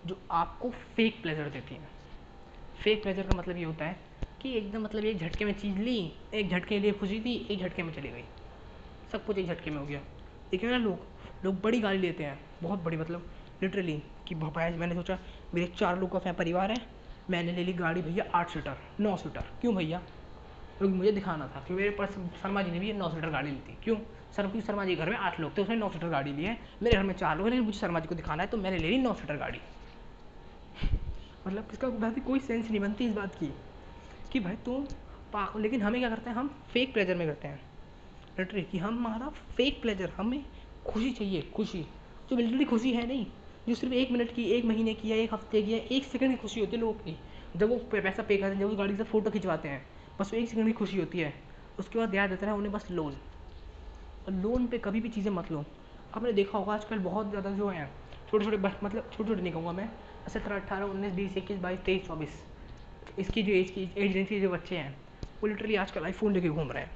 [0.06, 1.88] जो आपको फेक प्लेजर देती हैं।
[2.82, 3.96] फेक प्लेजर का मतलब ये होता है
[4.40, 7.82] कि एकदम मतलब एक झटके में चीज़ ली, एक झटके लिए खुशी थी, एक झटके
[7.82, 8.24] में चली गई।
[9.12, 10.00] सब कुछ एक झटके में हो गया।
[10.50, 13.30] देखिए ना लोग लोग बड़ी गाड़ी लेते हैं, बहुत बड़ी मतलब
[13.62, 15.18] लिटरली कि भैया मैंने सोचा
[15.54, 16.76] मेरे चार लोग का परिवार है,
[17.30, 19.98] मैंने ले ली गाड़ी भैया, आठ सीटर, नौ सीटर। क्यों भैया?
[20.78, 23.56] क्योंकि मुझे दिखाना था, क्योंकि मेरे पास शर्मा जी ने भी नौ सीटर गाड़ी ली
[23.58, 23.96] थी। क्यों?
[24.36, 26.58] सर क्योंकि शर्मा जी घर में आठ लोग थे, उसने नौ सीटर गाड़ी ली है,
[26.82, 28.78] मेरे घर में चार लोग हैं, लेकिन मुझे शर्मा जी को दिखाना है तो मैंने
[28.78, 29.60] ले ली नौ सीटर गाड़ी।
[31.46, 33.52] मतलब इसका बात कोई सेंस नहीं बनती इस बात की
[34.32, 34.84] कि भाई तुम
[35.32, 37.60] पाक लेकिन हमें क्या करते हैं, हम फेक प्लेजर में करते हैं।
[38.38, 40.44] लिटरली कि हम हमारा फेक प्लेजर हमें
[40.86, 41.82] खुशी चाहिए, खुशी।
[42.30, 43.26] जो लिटरली खुशी है नहीं,
[43.68, 46.30] जो सिर्फ़ एक मिनट की, एक महीने की या एक हफ़्ते की या एक सेकंड
[46.30, 47.16] की खुशी होती है लोगों की।
[47.56, 49.86] जब वो पैसा पे करते हैं, जब वो गाड़ी से फ़ोटो खिंचवाते हैं,
[50.20, 51.32] बस वो एक सेकंड की खुशी होती है।
[51.78, 53.16] उसके बाद याद देता है उन्हें बस लोन
[54.26, 55.64] और लोन पे कभी भी चीज़ें मत लो।
[56.16, 57.86] आपने देखा होगा आजकल बहुत ज़्यादा जो है
[58.28, 59.88] छोटे छोटे मतलब छोटे छोटे नहीं कहूँगा मैं
[60.28, 62.42] सत्रह अट्ठारह उन्नीस, बीस, इक्कीस, बाईस, तेईस, चौबीस।
[63.18, 64.96] इसकी जो एज की एज रेंज के जो बच्चे हैं,
[65.42, 66.90] वो लिटरली आजकल आईफोन लेके घूम रहे हैं।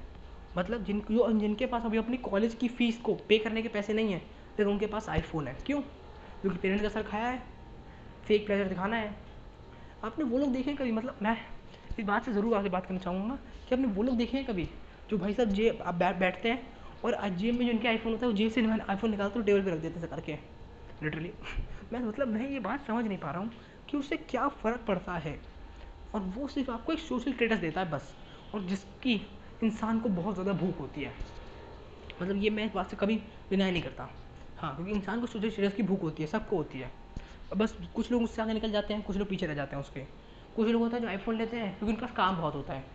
[0.57, 3.93] मतलब जिन, जो, जिनके पास अभी अपनी कॉलेज की फ़ीस को पे करने के पैसे
[3.93, 5.81] नहीं हैं लेकिन उनके पास आईफोन है। क्यों?
[6.41, 7.41] क्योंकि पेरेंट्स का सर खाया है
[8.25, 9.15] फेक प्लेजर दिखाना है।
[10.03, 10.91] आपने वो लोग देखे कभी?
[10.91, 11.37] मतलब मैं
[11.99, 13.35] इस बात से ज़रूर आगे बात करना चाहूँगा
[13.67, 14.67] कि आपने वो लोग देखे हैं कभी,
[15.09, 18.31] जो भाई साहब जेब, आप बैठते हैं और जेब में जो उनके आईफोन होता है,
[18.31, 20.37] वो जेब से आईफोन निकालते तो टेबल पर रख देते हैं करके।
[21.03, 21.33] लिटरली
[21.93, 23.51] मैं मतलब मैं ये बात समझ नहीं पा रहा हूँ
[23.89, 25.39] कि उससे क्या फ़र्क पड़ता है।
[26.13, 28.13] और वो सिर्फ़ आपको एक सोशल स्टेटस देता है बस,
[28.53, 29.13] और जिसकी
[29.63, 31.13] इंसान को बहुत ज़्यादा भूख होती है।
[32.21, 33.15] मतलब ये मैं इस बात से कभी
[33.49, 34.09] डिनाई नहीं करता।
[34.57, 36.91] हाँ क्योंकि इंसान को सोशल स्टेटस की भूख होती है, सबको होती है।
[37.55, 39.99] बस कुछ लोग उससे आगे निकल जाते हैं, कुछ लोग पीछे रह जाते हैं उसके।
[40.55, 42.85] कुछ लोग होता है जो आईफोन लेते हैं, क्योंकि उनका काम बहुत होता है।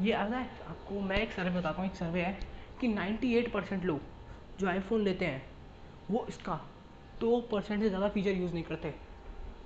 [0.00, 2.38] ये आता है, आपको मैं एक सर्वे बताता हूँ, एक सर्वे है
[2.80, 4.00] कि 98 परसेंट लोग
[4.60, 5.42] जो आईफोन लेते हैं,
[6.10, 6.60] वो इसका
[7.20, 8.94] दो परसेंट से ज़्यादा फीचर यूज़ नहीं करते।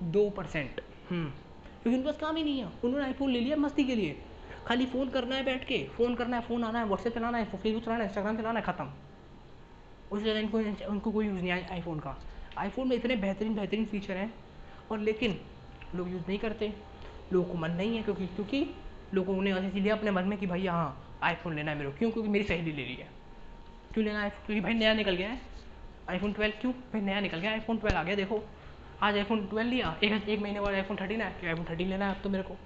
[0.03, 1.29] दो परसेंट। हम्म।
[1.83, 4.17] क्योंकि उनके पास काम ही नहीं है। उन्होंने आईफोन ले लिया मस्ती के लिए।
[4.67, 7.45] खाली फ़ोन करना है बैठ के फ़ोन करना है फ़ोन आना है व्हाट्सएप चलाना है
[7.45, 8.89] फेसबुक चलाना है इंस्टाग्राम चलाना है ख़त्म।
[10.13, 10.59] उस जगह इनको
[10.91, 12.17] उनको कोई यूज़ नहीं आया आईफोन का।
[12.59, 14.33] आईफोन में इतने बेहतरीन बेहतरीन फीचर हैं
[14.91, 15.41] और लेकिन
[15.95, 16.73] लोग यूज़ नहीं करते।
[17.33, 18.67] लोगों को मन नहीं है क्योंकि क्योंकि
[19.15, 21.99] लोगों ने ऐसे लिया अपने मन में कि भैया हाँ आईफोन लेना है मेरे को।
[21.99, 22.11] क्यों?
[22.11, 23.09] क्योंकि मेरी सहेली ले रही है।
[23.95, 24.31] क्यों लेना है?
[24.31, 25.50] क्योंकि भाई नया निकल गया है।
[26.11, 26.73] आईफोन ट्वेल्व क्यों?
[26.93, 28.43] भाई नया निकल गया आईफोन ट्वेल्व आ गया देखो।
[29.03, 32.15] आज आईफोन ट्वेल्व लिया, एक एक महीने बाद आईफोन थर्टीन आया आईफोन थर्टीन लेना है
[32.15, 32.57] अब तो मेरे को।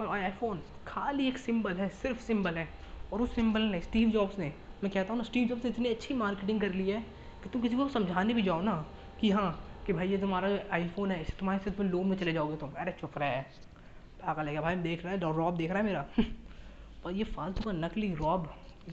[0.00, 2.68] और आईफोन खाली एक सिंबल है, सिर्फ़ सिंबल है।
[3.12, 5.88] और उस सिंबल ने स्टीव जॉब्स ने, मैं कहता हूँ ना स्टीव जॉब्स ने इतनी
[5.88, 7.00] अच्छी मार्केटिंग कर ली है
[7.42, 8.74] कि तुम किसी को समझाने भी जाओ ना
[9.20, 9.50] कि हाँ
[9.86, 12.70] कि भाई ये तुम्हारा आईफोन है, इसे तुम्हारे से तुम लोन में चले जाओगे तुम।
[12.70, 13.42] अरे चुप रहा। है
[14.22, 14.76] पागल है भाई?
[14.76, 16.06] देख रहा है रॉब देख रहा है मेरा।
[17.04, 18.48] और ये फालतू का नकली रॉब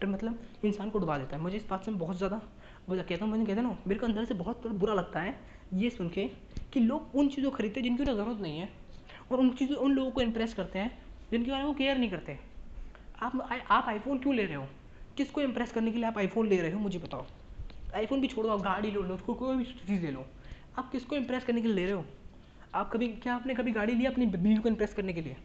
[0.05, 2.41] मतलब इंसान को डुबा देता है। मुझे इस बात से बहुत ज़्यादा
[2.88, 5.36] वो कहता हूँ, मैंने कहता ना, मेरे को अंदर से बहुत बुरा लगता है
[5.73, 6.26] ये सुन के
[6.73, 8.69] कि लोग उन चीज़ों को खरीदते हैं जिनकी उन्हें ज़रूरत नहीं है
[9.32, 10.97] और उन चीज़ों, उन लोगों को इम्प्रेस करते हैं
[11.32, 12.38] जिनके बारे में वो केयर नहीं करते।
[13.21, 14.65] आप आप आईफोन क्यों ले रहे हो?
[15.17, 17.26] किसको इम्प्रेस करने के लिए आप आईफोन ले रहे हो, मुझे बताओ।
[17.95, 20.26] आईफोन भी छोड़ो, आप गाड़ी लो लो कोई भी चीज़ ले लो।
[20.78, 22.06] आप किसको इम्प्रेस करने के लिए ले रहे हो?
[22.76, 25.36] आप कभी, क्या आपने कभी गाड़ी लिया अपनी बीवी को इम्प्रेस करने के लिए?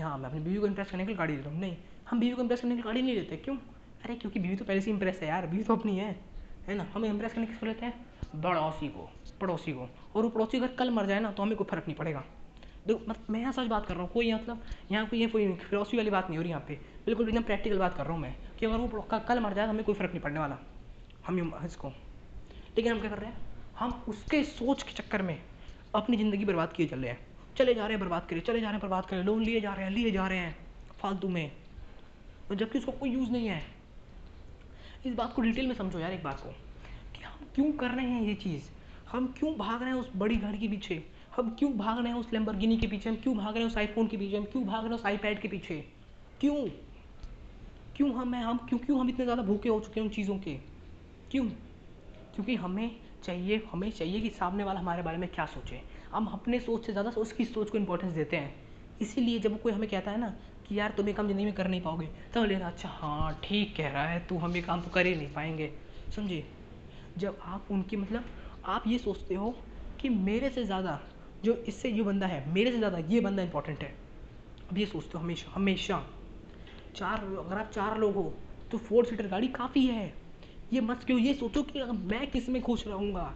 [0.00, 1.76] हाँ मैं अपनी बीवी को इम्प्रेस करने के लिए गाड़ी ले रहा हूँ। नहीं,
[2.10, 3.56] हम बीवी को इम्प्रेस करने के लिए गाड़ी नहीं लेते, क्यों?
[4.04, 6.35] अरे, क्योंकि बीवी तो पहले से इम्प्रेस है यार, बीवी तो अपनी है।
[6.68, 6.86] है ना?
[6.94, 7.94] हम इम्प्रेस करने किसको लेते हैं?
[8.36, 9.08] पड़ोसी को
[9.40, 11.96] पड़ोसी को। और वो पड़ोसी अगर कल मर जाए ना तो हमें कोई फ़र्क नहीं
[11.96, 12.22] पड़ेगा।
[12.86, 15.52] देखो मतलब मैं यहाँ सच बात कर रहा हूँ, कोई मतलब यहाँ कोई ये कोई
[15.60, 16.74] फिलोसफी वाली बात नहीं हो रही यहाँ पे।
[17.06, 19.70] बिल्कुल एकदम प्रैक्टिकल बात कर रहा हूँ मैं, कि अगर वो कल मर जाए तो
[19.70, 20.58] हमें कोई फ़र्क नहीं पड़ने वाला।
[21.26, 21.88] हम इसको।
[22.76, 23.36] लेकिन हम क्या कर रहे हैं?
[23.78, 25.38] हम उसके सोच के चक्कर में
[25.94, 27.18] अपनी ज़िंदगी बर्बाद किए चल रहे हैं।
[27.56, 29.72] चले जा रहे हैं बर्बाद करें चले जा रहे हैं बर्बाद करें लोन लिए जा
[29.74, 30.56] रहे हैं, लिए जा रहे हैं,
[31.00, 31.50] फालतू में।
[32.52, 33.62] जबकि उसको कोई यूज़ नहीं है।
[35.06, 36.48] इस बात को डिटेल में समझो यार, एक बात को।
[37.14, 38.62] कि हम क्यों कर रहे हैं ये चीज़?
[39.12, 41.06] हम क्यों भाग रहे हैं उस बड़ी गाड़ी के पीछे?
[41.36, 43.10] हम क्यों भाग रहे हैं उस लेम्बरगिनी के पीछे?
[43.10, 44.36] हम क्यों भाग रहे हैं उस आईफोन के पीछे?
[44.36, 45.84] हम क्यों भाग रहे हैं उस आईपैड के पीछे?
[46.40, 46.68] क्यों?
[47.96, 50.54] क्यों हम हम क्यों क्यों हम इतने ज़्यादा भूखे हो चुके हैं उन चीज़ों के?
[51.30, 51.44] क्यों?
[52.34, 55.80] क्योंकि हमें चाहिए हमें चाहिए कि सामने वाला हमारे बारे में क्या सोचे।
[56.12, 58.54] हम अपने सोच से ज़्यादा उसकी सोच को इम्पोर्टेंस देते हैं।
[59.00, 60.34] इसीलिए जब कोई हमें कहता है ना
[60.66, 63.76] कि यार तुम ये काम ज़िंदगी में कर नहीं पाओगे। तो लेना अच्छा हाँ ठीक
[63.76, 65.70] कह रहा है, तू हम ये काम तो कर ही नहीं पाएँगे।
[66.16, 66.46] समझिए
[67.18, 68.24] जब आप उनकी मतलब
[68.66, 69.50] आप ये सोचते हो
[69.98, 70.98] कि मेरे से ज़्यादा
[71.42, 73.94] जो इससे ये बंदा है, मेरे से ज़्यादा ये बंदा इंपॉर्टेंट है,
[74.70, 76.02] अब ये सोचते हो हमेशा हमेशा।
[76.94, 78.32] चार, अगर आप चार लोग हो
[78.70, 80.12] तो फोर सीटर गाड़ी काफ़ी है।
[80.72, 83.34] ये मत क्यों, ये सोचो कि मैं किसमें खुश रहूँगा?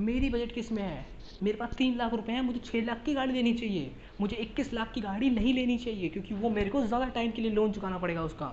[0.00, 1.06] मेरी बजट किसमें है?
[1.42, 4.72] मेरे पास तीन लाख रुपए हैं, मुझे छः लाख की गाड़ी लेनी चाहिए। मुझे इक्कीस
[4.72, 7.72] लाख की गाड़ी नहीं लेनी चाहिए, क्योंकि वो मेरे को ज़्यादा टाइम के लिए लोन
[7.72, 8.48] चुकाना पड़ेगा उसका।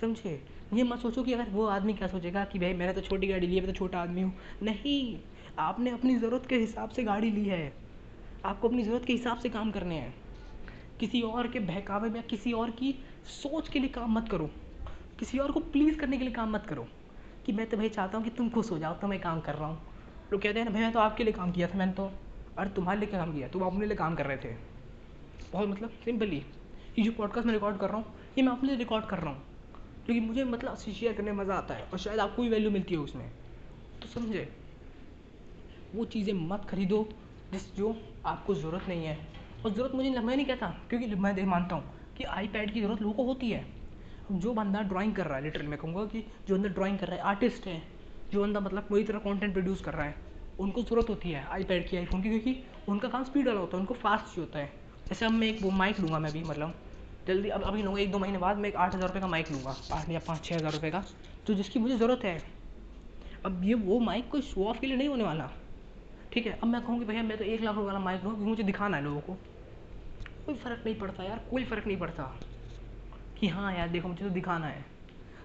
[0.00, 0.44] समझे?
[0.74, 3.46] ये मत सोचो कि अगर वो आदमी क्या सोचेगा कि भाई, मैंने तो छोटी गाड़ी
[3.46, 5.18] ली है, मैं तो छोटा आदमी हूँ। नहीं,
[5.58, 7.72] आपने अपनी ज़रूरत के हिसाब से गाड़ी ली है।
[8.44, 10.14] आपको अपनी ज़रूरत के हिसाब से काम करने हैं।
[11.00, 12.94] किसी और के बहकावे में, किसी और की
[13.42, 14.50] सोच के लिए काम मत करो।
[15.18, 16.86] किसी और को प्लीज़ करने के लिए काम मत करो
[17.46, 19.54] कि मैं तो भाई चाहता हूँ कि तुम खुश हो जाओ तो मैं काम कर
[19.54, 19.87] रहा हूँ।
[20.32, 22.12] लोग कहते हैं ना मैं तो आपके लिए काम किया था मैंने तो।
[22.58, 23.48] अरे, तुम्हारे लिए काम किया?
[23.48, 24.54] तुम अपने लिए काम कर रहे थे।
[25.52, 26.36] बहुत मतलब सिंपली,
[26.98, 28.04] ये जो पॉडकास्ट मैं रिकॉर्ड कर रहा हूँ,
[28.38, 29.42] ये मैं अपने लिए रिकॉर्ड कर रहा हूँ।
[30.06, 32.94] क्योंकि मुझे मतलब शेयर करने में मज़ा आता है और शायद आपको भी वैल्यू मिलती
[32.94, 33.30] है उसमें।
[34.02, 34.52] तो समझे?
[35.94, 37.08] वो चीज़ें मत खरीदो
[37.52, 39.18] जिस जो आपको ज़रूरत नहीं है।
[39.64, 41.84] और ज़रूरत मुझे मैं नहीं कहता, क्योंकि मैं देख मानता हूँ
[42.16, 43.66] कि आईपैड की ज़रूरत लोगों को होती है।
[44.32, 47.16] जो बंदा ड्राइंग कर रहा है लिटरली मैं कहूँगा कि जो अंदर ड्राइंग कर रहा
[47.16, 47.97] है आर्टिस्ट है।
[48.32, 50.14] जो बंदा मतलब कोई तरह कंटेंट प्रोड्यूस कर रहा है,
[50.58, 53.80] उनको ज़रूरत होती है आईपैड की आईफोन की, क्योंकि उनका काम स्पीड वाला होता है,
[53.80, 54.66] उनको फास्ट चाहिए होता है।
[55.08, 56.74] जैसे अब मैं एक वो माइक लूँगा मैं भी मतलब
[57.26, 59.50] जल्दी, अब, अभी लूँगा, एक दो महीने बाद मैं एक आठ हज़ार रुपये का माइक
[59.52, 61.04] लूँगा, आठ या पाँच छः हज़ार रुपये का
[61.46, 62.42] तो जिसकी मुझे ज़रूरत है।
[63.44, 65.50] अब ये वो माइक कोई शो ऑफ़ के लिए नहीं होने वाला।
[66.32, 68.36] ठीक है, अब मैं कहूँ कि भैया, मैं तो एक लाख रुपये वाला माइक लूँ
[68.38, 69.34] मुझे दिखाना है लोगों को।
[70.46, 72.24] कोई फ़र्क नहीं पड़ता यार, कोई फ़र्क नहीं पड़ता
[73.36, 74.84] कि हाँ यार, देखो, मुझे तो दिखाना है।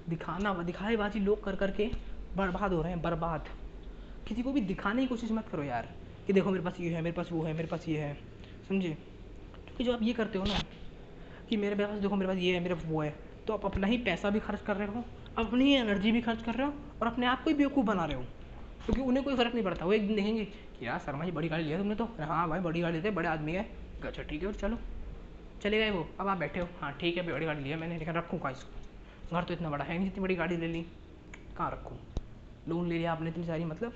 [0.09, 1.89] दिखाना दिखाएबाजी लोग कर करके
[2.37, 3.49] बर्बाद हो रहे हैं, बर्बाद।
[4.27, 5.89] किसी को भी दिखाने की कोशिश मत करो यार,
[6.27, 8.17] कि देखो मेरे पास ये है, मेरे पास वो है, मेरे पास ये है।
[8.69, 8.89] समझे?
[8.89, 10.59] क्योंकि जो आप ये करते हो ना,
[11.49, 13.87] कि मेरे पास, देखो मेरे पास ये है, मेरे पास वो है तो आप अपना
[13.87, 15.03] ही पैसा भी खर्च कर रहे हो,
[15.37, 18.05] अपनी ही एनर्जी भी खर्च कर रहे हो, और अपने आप को ही बेवकूफ़ बना
[18.05, 18.23] रहे हो।
[18.85, 21.47] क्योंकि उन्हें कोई फ़र्क नहीं पड़ता, वो एक दिन देखेंगे कि यार, शर्मा जी, बड़ी
[21.47, 23.69] गाड़ी लिया तुमने तो। हाँ भाई, बड़ी गाड़ी थे बड़े आदमी है।
[24.03, 24.77] अच्छा ठीक है, और चलो।
[25.61, 28.13] चले गए वो, अब आप बैठे हो। हाँ ठीक है, बड़ी गाड़ी लिया मैंने, लेकिन
[28.13, 29.37] रखूँ कहाँ इसको?
[29.37, 30.85] घर तो इतना बड़ा है नहीं जितनी बड़ी गाड़ी ले ली।
[31.57, 32.12] कहाँ रखूँ?
[32.67, 33.93] लोन ले लिया आपने इतनी सारी मतलब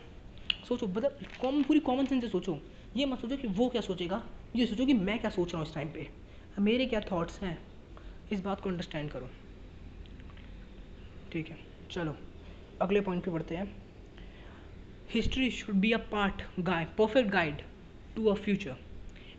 [0.64, 2.58] सोचो मतलब कॉमन पूरी कॉमन सेंस से सोचो।
[2.96, 4.22] ये मत सोचो कि वो क्या सोचेगा,
[4.56, 6.08] ये सोचो कि मैं क्या सोच रहा हूँ इस टाइम पे।
[6.60, 7.58] मेरे क्या थॉट्स हैं?
[8.32, 9.30] इस बात को अंडरस्टैंड करो।
[11.32, 11.58] ठीक है,
[11.92, 12.16] चलो,
[12.82, 13.76] अगले पॉइंट पे बढ़ते हैं।
[15.10, 17.62] History should be a part guide perfect guide
[18.16, 18.76] to a future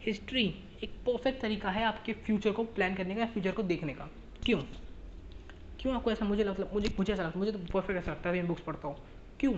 [0.06, 0.44] history
[0.82, 4.08] एक परफेक्ट तरीका है आपके फ्यूचर को प्लान करने का फ्यूचर को देखने का।
[4.46, 4.60] क्यों?
[5.80, 8.46] क्यों आपको ऐसा मुझे मतलब मुझे मुझे ऐसा लगता, मुझे तो परफेक्ट ऐसा लगता है
[8.46, 8.96] बुक्स पढ़ता हूँ।
[9.40, 9.54] क्यों?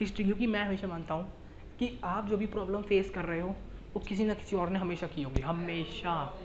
[0.00, 1.32] हिस्ट्री क्योंकि मैं हमेशा मानता हूँ
[1.78, 3.48] कि आप जो भी प्रॉब्लम फेस कर रहे हो,
[3.94, 6.38] वो किसी ना किसी और ने हमेशा की होगी। हमेशा।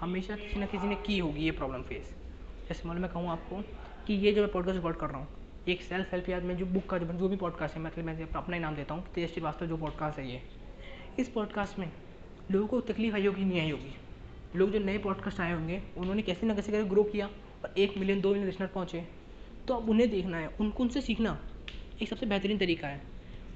[0.00, 2.14] हमेशा किसी ना किसी ने की होगी ये प्रॉब्लम फेस
[2.68, 3.56] जैसे मतलब मैं कहूँ आपको
[4.06, 5.28] कि ये जो मैं पॉडकास्ट रिकॉर्ड कर रहा हूँ,
[5.68, 8.28] एक सेल्फ हेल्प या मैं जो बुक का, जो जो भी पॉडकास्ट है मतलब मैं
[8.28, 10.42] अपना ही नाम देता हूँ तेज श्रीवास्तव जो पॉडकास्ट है ये।
[11.18, 11.92] इस पॉडकास्ट में
[12.50, 13.94] लोगों को तकलीफ़ आई होगी, नहीं आई होगी?
[14.56, 17.98] लोग जो नए पॉडकास्ट आए होंगे, उन्होंने कैसे ना कैसे करके ग्रो किया और एक
[17.98, 19.08] मिलियन दो मिलियन लिसनर पहुँचे।
[19.68, 21.38] तो अब उन्हें देखना है, उनको उनसे सीखना।
[22.02, 23.02] एक सबसे बेहतरीन तरीका है।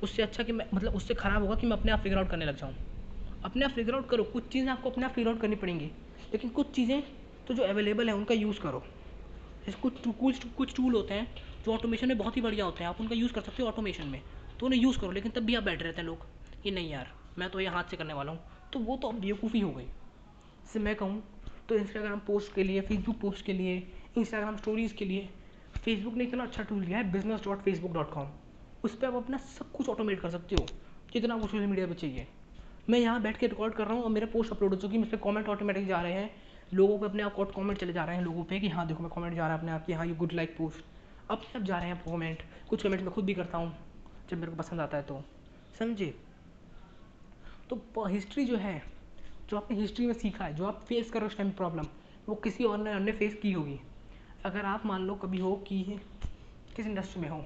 [0.03, 2.45] उससे अच्छा कि मैं मतलब उससे ख़राब होगा कि मैं अपने आप फिगर आउट करने
[2.45, 2.75] लग जाऊँ।
[3.45, 5.87] अपने आप फिगर आउट करो, कुछ चीज़ें आपको अपने आप फिगर आउट करनी पड़ेंगी।
[6.33, 7.03] लेकिन कुछ चीज़ें
[7.47, 8.85] तो जो अवेलेबल है, उनका यूज़ करो।
[9.67, 11.27] जैसे कुछ कुछ कुछ टूल होते हैं,
[11.65, 14.07] जो ऑटोमेशन में बहुत ही बढ़िया होते हैं। आप उनका यूज़ कर सकते हो ऑटोमेशन
[14.07, 14.23] में।
[14.61, 16.27] तो उन्हें यूज़ करो, लेकिन तब भी आप बैठे रहते हैं लोग
[16.63, 18.41] कि नहीं यार, मैं तो ये हाथ से करने वाला हूँ।
[18.73, 21.23] तो वो तो अब बेवकूफ़ी हो गई। जैसे मैं कहूँ
[21.69, 23.77] तो इंस्टाग्राम पोस्ट के लिए फेसबुक पोस्ट के लिए
[24.19, 25.29] इंस्टाग्राम स्टोरीज़ के लिए
[25.85, 28.29] फेसबुक ने इतना अच्छा टूल दिया है business dot Facebook dot com
[28.85, 30.67] उस पर आप अपना सब कुछ ऑटोमेट कर सकते हो,
[31.13, 32.27] जितना आपको सोशल मीडिया पर चाहिए।
[32.91, 35.01] मैं यहाँ बैठ के रिकॉर्ड कर रहा हूँ और मेरे पोस्ट अपलोड हो चुकी है
[35.01, 36.31] मुझ पर कॉमेंट ऑटोमेटिक जा रहे हैं।
[36.75, 39.11] लोगों को अपने आप कॉमेंट चले जा रहे हैं लोगों पे कि हाँ देखो, मैं
[39.11, 40.85] कॉमेंट जा रहा है अपने आप कि हाँ ये गुड लाइक पोस्ट
[41.31, 43.73] अपने आप जा रहे हैं कॉमेंट कुछ कमेंट मैं खुद भी करता हूँ,
[44.31, 45.23] जब मेरे को पसंद आता है तो।
[45.79, 46.15] समझे?
[47.71, 48.83] तो हिस्ट्री जो है,
[49.51, 51.87] जो आपने हिस्ट्री में सीखा है, जो आप फेस करो उस टाइम प्रॉब्लम
[52.29, 53.81] वो किसी और ने अन्य फेस की होगी।
[54.45, 55.77] अगर आप मान लो कभी हो कि
[56.77, 57.37] किस इंडस्ट्री में हो,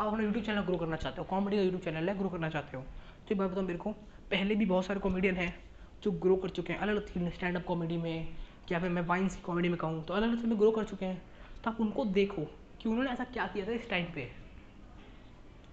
[0.00, 2.48] आप अपना यूट्यूब चैनल ग्रो करना चाहते हो कॉमेडी का यूट्यूब चैनल है ग्रो करना
[2.48, 3.90] चाहते हो तो एक बात बताओ मेरे को,
[4.30, 5.54] पहले भी बहुत सारे कॉमेडियन हैं
[6.02, 8.28] जो ग्रो कर चुके हैं, अलग अलग स्टैंड अप कॉमेडी में,
[8.72, 11.22] या फिर मैं वाइन्स कॉमेडी में कहूँ तो अलग अलग में ग्रो कर चुके हैं।
[11.64, 12.42] तो आप उनको देखो
[12.80, 14.28] कि उन्होंने ऐसा क्या किया था इस टाइम पे।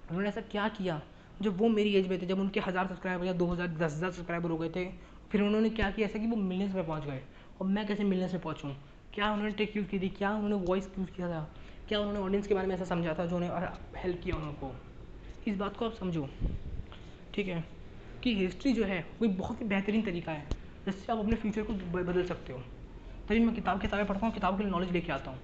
[0.10, 1.02] उन्होंने ऐसा क्या किया
[1.42, 4.12] जब वो मेरी एज में थे, जब उनके हज़ार सब्सक्राइबर या दो हज़ार, दस हज़ार
[4.12, 4.86] सब्सक्राइबर हो गए थे,
[5.32, 7.22] फिर उन्होंने क्या किया, ऐसा कि वो मिलियंस में पहुँच गए,
[7.62, 8.76] और मैं कैसे मिलियंस में पहुँचूँ?
[9.14, 10.10] क्या उन्होंने टेक यूज़ की थी?
[10.10, 11.56] क्या उन्होंने वॉइस यूज़ किया था?
[11.88, 13.52] क्या उन्होंने ऑडियंस के बारे में ऐसा समझा था जो उन्हें
[13.98, 14.76] हेल्प किया उनको
[15.48, 16.30] इस बात को आप समझो।
[17.34, 17.66] ठीक है?
[18.24, 20.48] कि हिस्ट्री जो है, वो बहुत ही बेहतरीन तरीका है,
[20.86, 22.60] जिससे आप अपने फ्यूचर को बदल सकते हो।
[23.28, 25.40] तभी मैं किताब किताबें पढ़ता हूँ, किताब के नॉलेज लेके आता हूँ।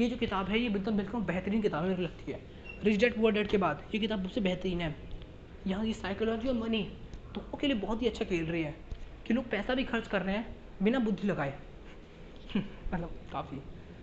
[0.00, 2.40] ये जो किताब है, ये बिल्कुल बिल्कुल बेहतरीन किताब मेरे लगती है।
[2.84, 4.96] रिच डेट पुअर डेट के बाद ये किताब सबसे बेहतरीन है।
[5.66, 6.82] यहाँ की साइकोलॉजी और मनी
[7.34, 8.74] दोनों के लिए बहुत ही अच्छा खेल रही है
[9.26, 11.58] कि लोग पैसा भी खर्च कर रहे हैं, बिना बुद्धि लगाए।
[12.94, 13.56] मतलब काफ़ी,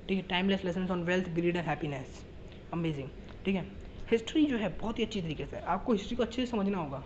[0.08, 2.26] ठीक है timeless lesson on wealth greed and happiness
[2.74, 3.10] amazing
[3.46, 3.66] ठीक है?
[4.12, 7.04] हिस्ट्री जो है बहुत ही अच्छी तरीके से, आपको हिस्ट्री को अच्छे से समझना होगा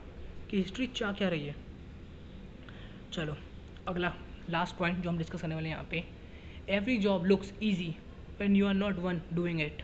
[0.50, 1.56] कि हिस्ट्री क्या क्या रही है।
[3.14, 3.36] चलो,
[3.88, 4.14] अगला
[4.50, 6.04] लास्ट पॉइंट जो हम डिस्कस करने वाले हैं यहाँ पे।
[6.70, 7.96] Every job looks easy
[8.40, 9.84] when you are not one doing it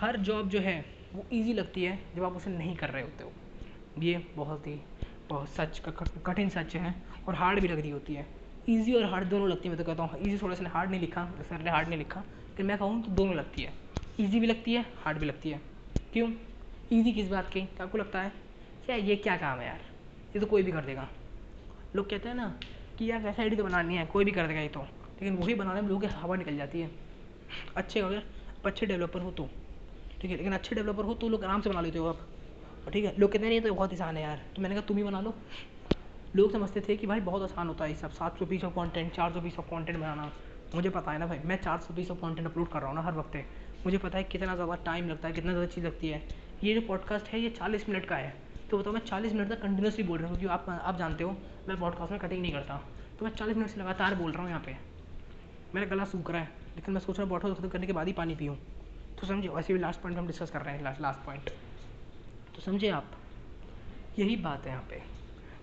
[0.00, 0.84] her job जो है,
[1.14, 3.32] वो ईजी लगती है जब आप उसे नहीं कर रहे होते हो।
[4.02, 4.80] ये बहुत ही,
[5.28, 5.82] बहुत सच,
[6.26, 6.94] कठिन सच है
[7.28, 8.26] और हार्ड भी लग रही होती है।
[8.68, 11.00] ईजी और हार्ड दोनों लगती है, मैं तो कहता हूँ। ईजी थोड़ा सा हार्ड नहीं
[11.00, 13.72] लिखा सर ने हार्ड नहीं लिखा, लेकिन मैं कहूँ तो दोनों लगती है।
[14.20, 15.60] ईजी भी लगती है हार्ड भी लगती है।
[16.12, 16.30] क्यों?
[16.92, 17.60] ईजी किस बात की?
[17.80, 18.32] आपको लगता है?
[18.86, 19.80] क्या ये क्या काम है यार?
[20.34, 21.08] ये तो कोई भी कर देगा।
[21.96, 22.48] लोग कहते हैं ना
[22.98, 25.54] कि यार वैसा आईडी तो बनानी है, कोई भी कर देगा ये तो। लेकिन वही
[25.54, 26.90] बनाने में लोगों की हवा निकल जाती है।
[27.76, 28.22] अच्छे अगर
[28.64, 29.48] अच्छे डेवलपर हो तो।
[30.20, 32.26] ठीक है, लेकिन अच्छे डेवलपर हो तो लोग आराम से बना लेते हो आप।
[32.92, 34.96] ठीक है, लोग कहते हैं ये तो बहुत आसान है यार। तो मैंने कहा, तुम
[34.96, 35.34] ही बना लो।
[36.36, 38.74] लोग समझते थे कि भाई बहुत आसान होता है ये सब, सात सौ पीस ऑफ़
[38.74, 40.30] कॉन्टेंट चार सौ पीस ऑफ़ कॉन्टेंट बनाना।
[40.74, 42.96] मुझे पता है ना भाई, मैं चार सौ पीस ऑफ़ कॉन्टेंट अपलोड कर रहा हूँ
[42.96, 43.36] ना हर वक्त।
[43.84, 46.22] मुझे पता है कितना ज़्यादा टाइम लगता है, कितना ज़्यादा चीज़ लगती है।
[46.64, 48.34] ये जो पॉडकास्ट है, ये चालीस मिनट का है।
[48.70, 51.36] तो बताओ मैं चालीस मिनट तक कंटिन्यूसली बोल रहा हूँ, क्योंकि आप आप जानते हो,
[51.68, 52.80] मैं पॉडकास्ट में कटिंग नहीं करता।
[53.18, 54.76] तो मैं चालीस मिनट से लगातार बोल रहा हूँ यहाँ पे।
[55.74, 58.06] मेरा गला सूख रहा है, लेकिन मैं सोच रहा हूँ पॉडकास्ट खत्म करने के बाद
[58.06, 58.56] ही पानी पीऊँ।
[59.20, 61.50] तो समझे, वैसे भी लास्ट पॉइंट हम डिस्कस कर रहे हैं लास्ट लास्ट पॉइंट
[62.56, 63.12] तो समझे आप,
[64.18, 65.15] यही बात है यहाँ पे।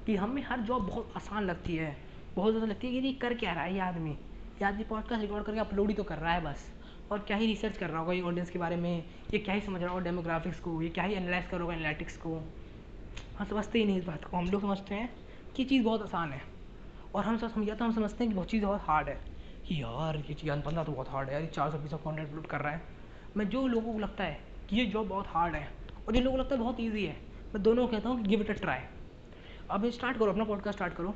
[0.05, 1.97] कि हमें हर जॉब बहुत आसान लगती है।
[2.35, 4.11] बहुत ज़्यादा लगती है कि ये कर क्या रहा है ये आदमी?
[4.11, 6.73] ये आदमी पॉडकास्ट रिकॉर्ड करके अपलोड ही तो कर रहा है बस।
[7.11, 9.05] और क्या ही रिसर्च कर रहा होगा ये ऑडियंस के बारे में?
[9.33, 10.81] ये क्या ही समझ रहा होगा डेमोग्राफिक्स को?
[10.81, 12.51] ये क्या ही एनालाइज कर होगा एनालिटिक्स को?
[13.39, 15.13] हम समझते ही नहीं इस बात को। हम लोग समझते हैं
[15.55, 16.41] कि चीज़ बहुत आसान है।
[17.15, 19.21] और हम सब समझा तो हम समझते हैं कि बहुत चीज़ बहुत हार्ड है।
[19.67, 22.29] कि यार, ये चीज़ बंदा तो बहुत हार्ड है। यार चार सौ पीस ऑफ़ कॉन्टेंट
[22.29, 22.81] अपलोड कर रहा है।
[23.37, 24.39] मैं जो लोगों को लगता है
[24.69, 25.69] कि ये जॉब बहुत हार्ड है,
[26.07, 27.17] और जिन लोगों को लगता है बहुत ईजी है,
[27.53, 28.79] मैं दोनों कहता हूँ कि गिव इट अ ट्राई
[29.73, 31.13] अब स्टार्ट करो, अपना पॉडकास्ट स्टार्ट करो।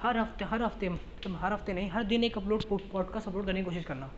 [0.00, 0.88] हर हफ़्ते हर हफ़्ते,
[1.24, 4.10] तुम हर हफ़्ते नहीं, हर दिन एक अपलोड पॉडकास्ट अपलोड करने की कोशिश करना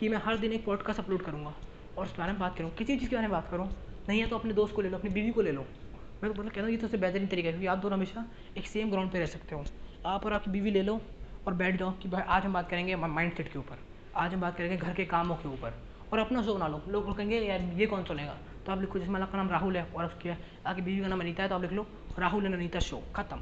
[0.00, 1.52] कि मैं हर दिन एक पॉडकास्ट अपलोड करूँगा
[1.98, 3.68] और उस बारे में बात करूँ। किसी चीज़ के बारे में बात करूँ।
[4.08, 6.40] नहीं है तो अपने दोस्त को ले लो, अपनी बीवी को ले लो। मैं तो
[6.40, 8.24] मतलब कहता हूँ ये तो सबसे बेहतरीन तरीका है, क्योंकि आप दोनों हमेशा
[8.58, 9.64] एक सेम ग्राउंड पर रह सकते हो।
[10.06, 11.00] आप और आपकी बीवी ले लो
[11.46, 13.78] और बैठ जाओ कि भाई आज हम बात करेंगे माइंड सेट के ऊपर।
[14.16, 15.74] आज हम बात करेंगे घर के कामों के ऊपर।
[16.12, 18.36] और अपना शो बना लो। लोग कहेंगे यार, ये कौन सा लेगा
[18.66, 20.32] तो आप लिखो जिसमें का नाम राहुल है, और उसके
[20.66, 21.86] आगे बीवी का नाम अनीता है तो आप लिख लो,
[22.18, 23.40] राहुल एंड अनीता शो, खत्म।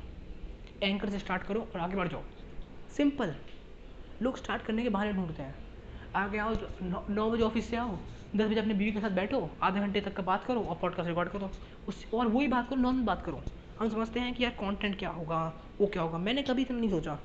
[0.83, 2.23] एंकर से स्टार्ट करो और आगे बढ़ जाओ।
[2.97, 3.35] सिंपल।
[4.23, 5.55] लोग स्टार्ट करने के बहाने ढूंढते हैं।
[6.17, 7.97] आगे आओ नौ बजे ऑफ़िस से आओ,
[8.37, 11.09] दस बजे अपनी बीवी के साथ बैठो, आधे घंटे तक का बात करो और पॉडकास्ट
[11.09, 11.51] रिकॉर्ड करो।
[11.89, 13.43] उस, और वही बात करो नॉर्मल बात करो।
[13.81, 15.43] हम समझते हैं कि यार कंटेंट क्या होगा,
[15.81, 17.19] वो क्या होगा। मैंने कभी इतना नहीं सोचा।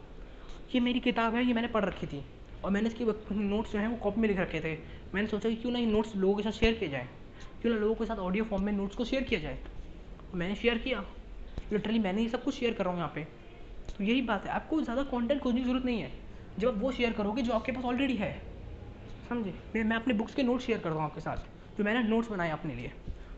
[0.76, 2.24] ये मेरी किताब है, ये मैंने पढ़ रखी थी।
[2.64, 4.76] और मैंने इसके नोट्स जो हैं, वो कॉपी में लिख रखे थे।
[5.16, 7.08] मैंने सोचा कि क्यों ना ये नोट्स लोगों के साथ शेयर किए जाए।
[7.62, 9.58] क्यों ना लोगों के साथ ऑडियो फॉर्म में नोट्स को शेयर किया जाए।
[10.36, 11.04] मैंने शेयर किया।
[11.74, 13.24] लिटरली मैंने ये सब कुछ शेयर कर रहा हूँ यहाँ पे।
[13.98, 16.12] तो यही बात है। आपको ज़्यादा कंटेंट खोजने की ज़रूरत नहीं है।
[16.60, 18.32] जब आप वो शेयर करोगे जो आपके पास ऑलरेडी है।
[19.30, 19.54] समझे?
[19.76, 22.52] मैं मैं अपने बुक्स के नोट्स शेयर करता हूँ आपके साथ। जो मैंने नोट्स बनाए
[22.52, 22.92] अपने लिए।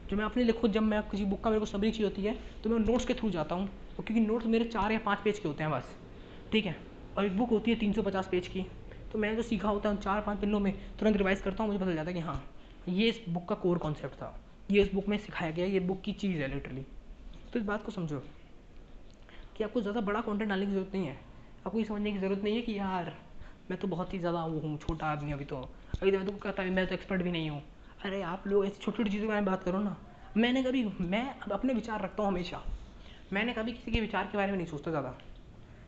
[0.09, 2.21] जो मैं अपने लिए खुद, जब मैं किसी बुक का, मेरे को समरी चाहिए होती
[2.21, 3.67] है तो मैं नोट्स के थ्रू जाता हूँ।
[3.97, 5.89] तो क्योंकि नोट्स मेरे चार या पाँच पेज के होते हैं बस।
[6.51, 6.75] ठीक है?
[7.17, 8.65] और एक बुक होती है तीन सौ पचास पेज की।
[9.11, 11.71] तो मैंने जो सीखा होता है उन चार पाँच पन्नों में, तुरंत रिवाइज करता हूँ,
[11.71, 12.43] मुझे पता जाता है कि हाँ
[12.89, 14.35] ये इस बुक का कोर कॉन्सेप्ट था।
[14.69, 16.85] ये इस बुक में सिखाया गया, ये बुक की चीज़ है लिटरली
[17.53, 18.21] तो इस बात को समझो
[19.57, 21.17] कि आपको ज़्यादा बड़ा कंटेंट डालने की ज़रूरत नहीं है।
[21.65, 23.13] आपको ये समझने की ज़रूरत नहीं है कि यार,
[23.71, 25.57] मैं तो बहुत ही ज़्यादा वो हूँ, छोटा आदमी अभी तो।
[26.01, 27.61] अभी तो मैं तो कहता है मैं तो एक्सपर्ट भी नहीं हूँ।
[28.05, 29.95] अरे आप लोग ऐसी छोटी छोटी चीज़ों के बारे में बात करो ना।
[30.37, 32.61] मैंने कभी, मैं अपने विचार रखता हूँ हमेशा।
[33.33, 35.13] मैंने कभी किसी के विचार के बारे में नहीं सोचता ज़्यादा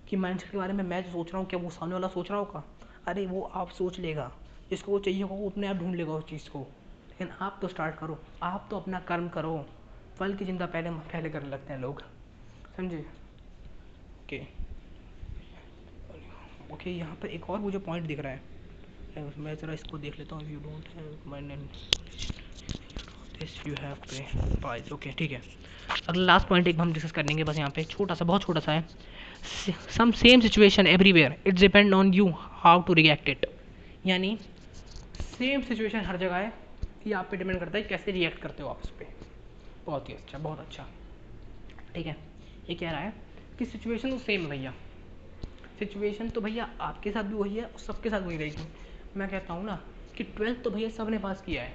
[0.07, 2.31] कि माइंडसेट के बारे में मैं जो सोच रहा हूँ, क्या वो सामने वाला सोच
[2.31, 2.63] रहा होगा?
[3.07, 4.31] अरे वो आप सोच लेगा,
[4.69, 7.67] जिसको वो चाहिए होगा वो अपने आप ढूंढ लेगा उस चीज़ को। लेकिन आप तो
[7.67, 9.65] स्टार्ट करो, आप तो अपना कर्म करो।
[10.19, 12.01] फल की चिंता पहले पहले करने लगते हैं लोग।
[12.77, 13.05] समझे?
[14.23, 14.41] ओके
[16.73, 18.41] ओके यहाँ पर एक और मुझे पॉइंट दिख रहा है।
[19.37, 20.85] मैं ज़रा इसको देख लेता हूँ you don't
[23.67, 25.41] you have pay okay ठीक है।
[26.09, 28.59] अगला लास्ट पॉइंट एक हम डिस्कस कर लेंगे बस यहाँ पे। छोटा सा, बहुत छोटा
[28.59, 28.85] सा है।
[29.43, 33.45] Some same situation everywhere it's depend on you how to react it
[34.05, 34.37] यानी
[35.21, 36.53] सेम सिचुएशन हर जगह है
[37.07, 39.13] ये आप पे डिपेंड करता है कैसे रिएक्ट करते हो आप उस पर
[39.85, 40.87] बहुत ही अच्छा बहुत अच्छा।
[41.95, 42.15] ठीक है?
[42.69, 43.13] ये कह रहा है
[43.59, 44.73] कि सिचुएशन तो सेम भैया।
[45.79, 48.67] सिचुएशन तो भैया आपके साथ भी वही है और सबके साथ वही रहेगी।
[49.17, 49.81] मैं कहता हूँ ना
[50.17, 51.73] कि ट्वेल्थ तो भैया सबने पास किया है।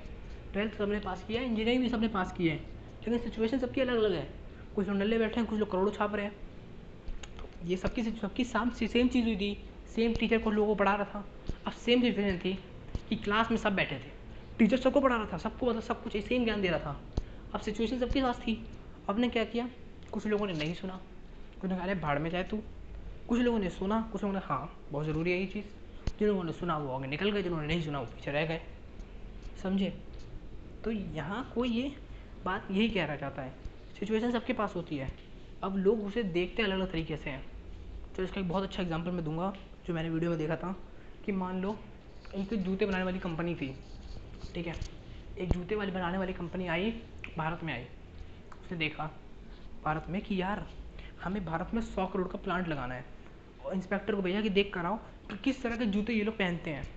[0.53, 3.97] ट्वेल्थ सबने पास किया है इंजीनियरिंग भी सबने पास की है। लेकिन सिचुएशन सबकी अलग
[3.97, 4.29] अलग है।
[4.75, 6.46] कुछ लोग नल्ले बैठे हैं, कुछ लोग करोड़ों छाप रहे हैं।
[7.65, 11.05] ये सबकी सबकी साम सेम चीज़ हुई थी। सेम टीचर को लोगों को पढ़ा रहा
[11.05, 11.29] था।
[11.67, 12.59] अब सेम सिचुएशन थी
[13.09, 14.17] कि क्लास में सब बैठे थे।
[14.59, 17.03] टीचर सबको पढ़ा रहा था, सबको मतलब सब कुछ सेम ज्ञान दे रहा था।
[17.55, 18.67] अब सिचुएशन सबके पास थी।
[19.09, 19.71] अब ने क्या किया?
[20.13, 21.01] कुछ लोगों ने नहीं सुना।
[21.61, 22.63] कुछ ने कहा, अरे भाड़ में जाए तू।
[23.29, 25.65] कुछ लोगों ने सुना, कुछ लोगों ने हाँ बहुत ज़रूरी है ये चीज़।
[26.19, 28.61] जिन लोगों ने सुना, वो आगे निकल गए। जिन्होंने नहीं सुना, वो पीछे रह गए।
[29.63, 30.03] समझे?
[30.85, 31.97] तो यहाँ कोई ये
[32.45, 33.53] बात यही कह रहा चाहता है।
[34.01, 35.26] सिचुएशन सबके पास होती है।
[35.63, 37.45] अब लोग उसे देखते हैं अलग अलग तरीके से। हैं
[38.17, 39.53] तो इसका एक बहुत अच्छा एग्ज़ाम्पल मैं दूँगा,
[39.87, 40.73] जो मैंने वीडियो में देखा था,
[41.25, 41.79] कि मान लो,
[42.35, 43.69] एक जूते बनाने वाली कंपनी थी,
[44.55, 44.75] ठीक है?
[45.39, 46.91] एक जूते वाली बनाने वाली कंपनी आई,
[47.39, 47.85] भारत में आई।
[48.63, 49.11] उसने देखा,
[49.85, 50.67] भारत में कि यार,
[51.25, 53.05] हमें भारत में सौ करोड़ का प्लांट लगाना है।
[53.65, 56.35] और इंस्पेक्टर को भैया कि देख कर आओ, कि किस तरह के जूते ये लोग
[56.35, 56.89] पहनते हैं।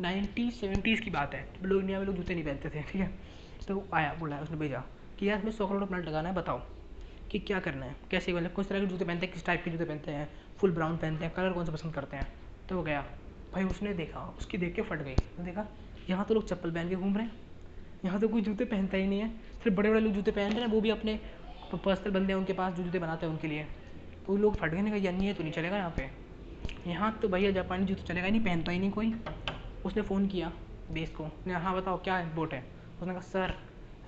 [0.00, 3.14] नाइनटी सेवेंटीज़ की बात है, लोग इंडिया में लोग जूते नहीं पहनते थे, ठीक है?
[3.68, 4.84] तो आया, बोला, उसने भेजा,
[5.18, 6.62] कि यार, हमें सौ करोड़ का प्लांट लगाना है, बताओ।
[7.34, 7.94] कि क्या करना है?
[8.10, 9.32] कैसे मतलब किस तरह के जूते पहनते हैं?
[9.34, 10.28] किस टाइप के जूते पहनते हैं?
[10.58, 11.32] फुल ब्राउन पहनते हैं?
[11.34, 12.26] कलर कौन सा पसंद करते हैं?
[12.68, 13.00] तो वो गया।
[13.54, 15.66] भाई उसने देखा, उसकी देख के फट गई। देखा,
[16.10, 17.32] यहाँ तो लोग चप्पल पहन के घूम रहे हैं।
[18.04, 19.28] यहाँ तो कोई जूते पहनता ही नहीं है।
[19.64, 21.18] सिर्फ़ बड़े बड़े लोग जूते पहन रहे हैं, वो भी अपने
[21.74, 23.66] पर्सनल बंदे हैं, उनके पास जो जूते बनाते हैं उनके लिए।
[24.26, 26.10] तो लोग फट गए नहीं यार, नहीं है तो नहीं चलेगा यहाँ पे।
[26.90, 29.14] यहाँ तो भैया जापानी जूते चलेगा नहीं, पहनता ही नहीं कोई।
[29.84, 30.52] उसने फ़ोन किया
[30.90, 32.64] बेस को। हाँ बताओ, क्या बोट है?
[33.00, 33.54] उसने कहा सर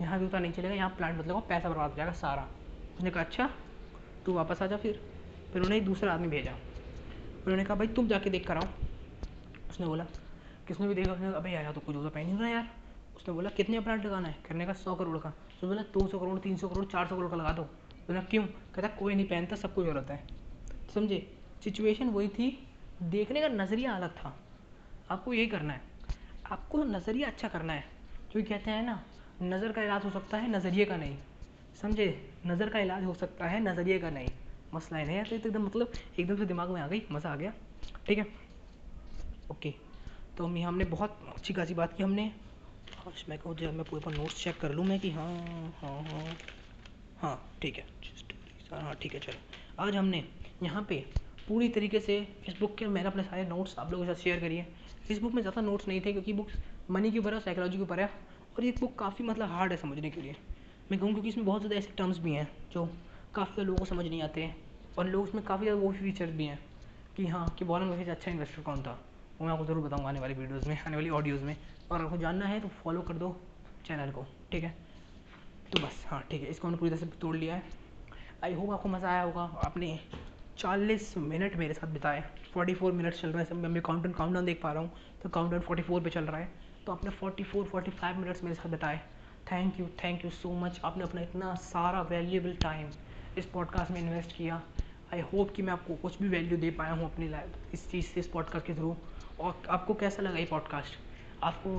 [0.03, 2.49] यहाँ जूता नहीं चलेगा, यहाँ प्लांट बदलेगा पैसा बर्बाद हो जाएगा सारा।
[2.97, 3.51] उसने कहा अच्छा
[4.27, 5.03] तू वापस आ जा फिर।
[5.53, 8.67] फिर उन्हें दूसरा आदमी भेजा। फिर उन्होंने कहा, भाई, तुम जाके देख कर आओ।
[9.71, 10.05] उसने बोला,
[10.69, 11.13] किसने भी देखा?
[11.13, 12.71] उसने भाई यार तो कुछ जूता पहन नहीं रहा यार।
[13.17, 14.37] उसने बोला, कितने प्लांट लगाना है?
[14.49, 15.31] करने का, सौ करोड़ का।
[15.61, 18.21] तो बोला, दो सौ करोड़, तीन सौ करोड़, चार सौ करोड़ का लगा दो। बोला,
[18.21, 18.47] क्यों?
[18.47, 20.27] कहता, कोई नहीं पहनता, सबको ज़रूरत है।
[20.95, 21.37] समझे?
[21.65, 22.67] सिचुएशन वही थी,
[23.03, 24.41] देखने का नज़रिया अलग था।
[25.11, 25.81] आपको यही करना है।
[26.51, 27.85] आपको नज़रिया अच्छा करना है।
[28.33, 29.05] जो कहते हैं ना,
[29.43, 31.19] नज़र का इलाज हो सकता है, नज़रिए का नहीं।
[31.77, 32.07] समझे?
[32.47, 34.29] नज़र का इलाज हो सकता है, नज़रिए का नहीं।
[34.75, 37.53] मसला नहीं है तो एकदम मतलब एकदम से दिमाग में आ गई, मज़ा आ गया।
[38.07, 38.27] ठीक है?
[39.51, 39.75] ओके।
[40.37, 42.31] तो हम हमने बहुत अच्छी खासी बात की हमने।
[43.29, 46.37] मैं कहूँ जब मैं पूरे पर नोट्स चेक कर लूँ मैं कि हाँ हाँ हाँ।
[47.19, 47.85] हाँ ठीक है।
[48.73, 50.25] हाँ ठीक है, चलो। आज हमने
[50.63, 51.05] यहाँ पे
[51.49, 52.17] पूरी तरीके से
[52.49, 54.67] इस बुक के मैंने अपने सारे नोट्स आप लोगों के साथ शेयर करिए
[55.11, 56.55] इस बुक में ज़्यादा नोट्स नहीं थे, क्योंकि बुक्स
[56.91, 58.07] मनी के ऊपर है साइकोलॉजी के ऊपर है।
[58.57, 60.37] और ये बुक काफ़ी मतलब हार्ड है समझने के लिए।
[60.91, 62.85] मैं कहूँ क्योंकि इसमें बहुत ज़्यादा ऐसे टर्म्स भी हैं, जो
[63.35, 64.57] काफ़ी लोगों को समझ नहीं आते हैं।
[64.99, 66.59] और लोग इसमें काफ़ी ज़्यादा वो फीचर्स भी हैं
[67.17, 68.99] कि हाँ कि वॉरेन बफेट अच्छा इन्वेस्टर कौन था?
[69.41, 71.57] वो मैं आपको ज़रूर बताऊँगा आने वाली वीडियोज़ में, आने वाली ऑडियोज़ में।
[71.91, 73.35] और आपको जानना है तो फॉलो कर दो
[73.87, 74.71] चैनल को, ठीक है?
[75.73, 77.63] तो बस हाँ ठीक है, इसको हमने पूरी तरह से तोड़ लिया है।
[78.45, 79.99] आई होप आपको मज़ा आया होगा, आपने
[80.59, 82.23] चालीस मिनट मेरे साथ बिताए।
[82.53, 84.91] फोर्टी फोर मिनट चल रहा है सब मैं काउंट काउंट डाउन देख पा रहा हूँ।
[85.23, 86.49] तो काउंट डाउन फोर्टी फोर पर चल रहा है।
[86.87, 89.01] तो आपने forty four forty five minutes मेरे साथ बिताए।
[89.51, 92.89] Thank you thank you so much आपने अपना इतना सारा वैल्यूएबल टाइम
[93.39, 94.61] इस पॉडकास्ट में इन्वेस्ट किया।
[95.13, 98.07] आई होप कि मैं आपको कुछ भी वैल्यू दे पाया हूँ अपनी लाइफ इस चीज़
[98.07, 98.97] से, इस पॉडकास्ट के थ्रू
[99.41, 100.99] और आपको कैसा लगा ये पॉडकास्ट
[101.43, 101.79] आपको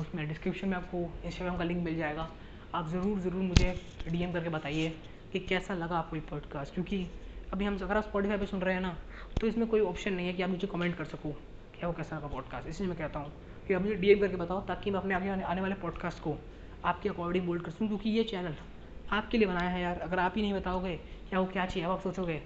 [0.00, 2.28] उसमें डिस्क्रिप्शन में आपको इंस्टाग्राम का लिंक मिल जाएगा।
[2.74, 3.74] आप ज़रूर ज़रूर मुझे
[4.10, 4.88] डीएम करके बताइए
[5.32, 7.06] कि कैसा लगा आपको ये पॉडकास्ट क्योंकि
[7.52, 8.96] अभी हम अगर आप स्पॉटीफाई पे सुन रहे हैं ना
[9.40, 11.32] तो इसमें कोई ऑप्शन नहीं है कि आप मुझे कमेंट कर सको
[11.78, 13.32] क्या वो कैसा लगा पॉडकास्ट इसलिए मैं कहता हूँ
[13.68, 16.36] कि आप मुझे डीएम करके बताओ ताकि मैं अपने आगे आने वाले पॉडकास्ट को
[16.84, 18.54] आपके अकॉर्डिंग बोल्ड कर सकूँ क्योंकि ये चैनल
[19.10, 20.96] आपके लिए बनाया है यार। अगर आप ही नहीं बताओगे,
[21.28, 21.84] क्या वो क्या चाहिए?
[21.84, 22.36] अब आप सोचोगे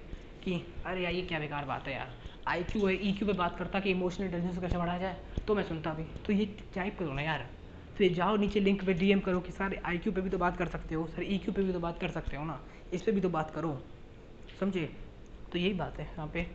[0.45, 0.55] कि,
[0.87, 2.14] अरे यार, ये क्या बेकार बात है यार।
[2.49, 5.16] आई क्यू है ई क्यू पे बात करता कि इमोशनल इंटेलिजेंस कैसे बढ़ाया जाए
[5.47, 7.47] तो मैं सुनता भी। तो ये टाइप करो ना यार।
[7.97, 10.57] फिर जाओ नीचे लिंक पे डीएम करो कि सर आई क्यू पे भी तो बात
[10.57, 12.61] कर सकते हो, सर ई क्यू पे भी तो बात कर सकते हो ना।
[12.93, 13.78] इस पर भी तो बात करो।
[14.61, 14.89] समझे?
[15.53, 16.47] तो यही बात है यहाँ पे।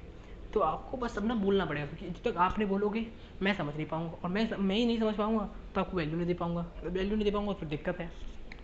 [0.54, 3.06] तो आपको बस अपना बोलना पड़ेगा, क्योंकि जब तक आप नहीं बोलोगे,
[3.42, 6.28] मैं समझ नहीं पाऊँगा। और मैं मैं ही नहीं समझ पाऊँगा तो आपको वैल्यू नहीं
[6.28, 8.10] दे पाऊँगा। वैल्यू नहीं दे पाऊँगा, फिर दिक्कत है।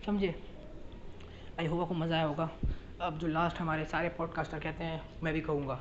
[0.06, 0.34] समझे?
[1.60, 2.50] आई होप आपको मज़ा आया होगा।
[3.00, 5.74] अब जो लास्ट हमारे सारे पॉडकास्टर कहते हैं, मैं भी कहूँगा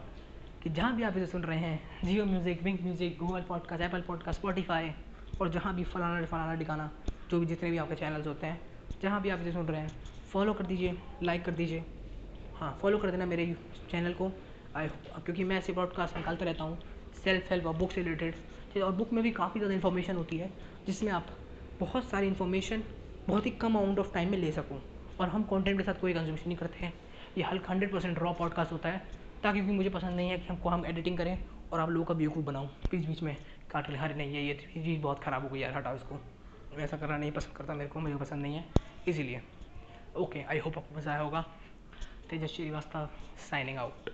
[0.63, 4.01] कि जहाँ भी आप इसे सुन रहे हैं Jio music Wynk music Google podcast Apple
[4.01, 4.91] podcast Spotify
[5.41, 6.89] और जहाँ भी फलाना फलाना ठिकाना,
[7.29, 8.59] जो भी जितने भी आपके चैनल्स होते हैं,
[9.01, 9.91] जहाँ भी आप इसे सुन रहे हैं
[10.31, 11.83] फॉलो कर दीजिए लाइक कर दीजिए।
[12.55, 13.45] हाँ फॉलो कर देना मेरे
[13.91, 14.31] चैनल को।
[14.76, 16.78] आई क्योंकि मैं ऐसे पॉडकास्ट निकालता रहता हूँ
[17.24, 20.49] सेल्फ हेल्प और बुक से रिलेटेड और बुक में भी काफ़ी ज़्यादा इन्फॉर्मेशन होती है,
[20.86, 21.28] जिसमें आप
[21.80, 22.84] बहुत सारी इन्फॉर्मेशन
[23.28, 24.82] बहुत ही कम अमाउंट ऑफ़ टाइम में ले सकूँ।
[25.20, 26.93] और हम कंटेंट के साथ कोई कंजम्पशन नहीं करते हैं।
[27.38, 28.97] ये हल्का हंड्रेड परसेंट रॉ पॉडकास्ट होता है,
[29.43, 31.38] ताकि क्योंकि मुझे पसंद नहीं है कि हमको हम एडिटिंग करें
[31.72, 33.36] और आप लोगों का बेवकूफ़ बनाऊँ। बीच बीच में
[33.72, 36.20] काट ले हर नहीं है ये चीज़ बहुत ख़राब हो गई यार, हटाओ इसको।
[36.80, 38.65] ऐसा करना नहीं पसंद करता, मेरे को, मुझे पसंद नहीं है,
[39.07, 39.41] इसीलिए।
[40.18, 41.41] ओके आई होप आपको मज़ा आया होगा।
[42.30, 43.09] तेजस श्रीवास्तव
[43.49, 44.09] साइनिंग आउट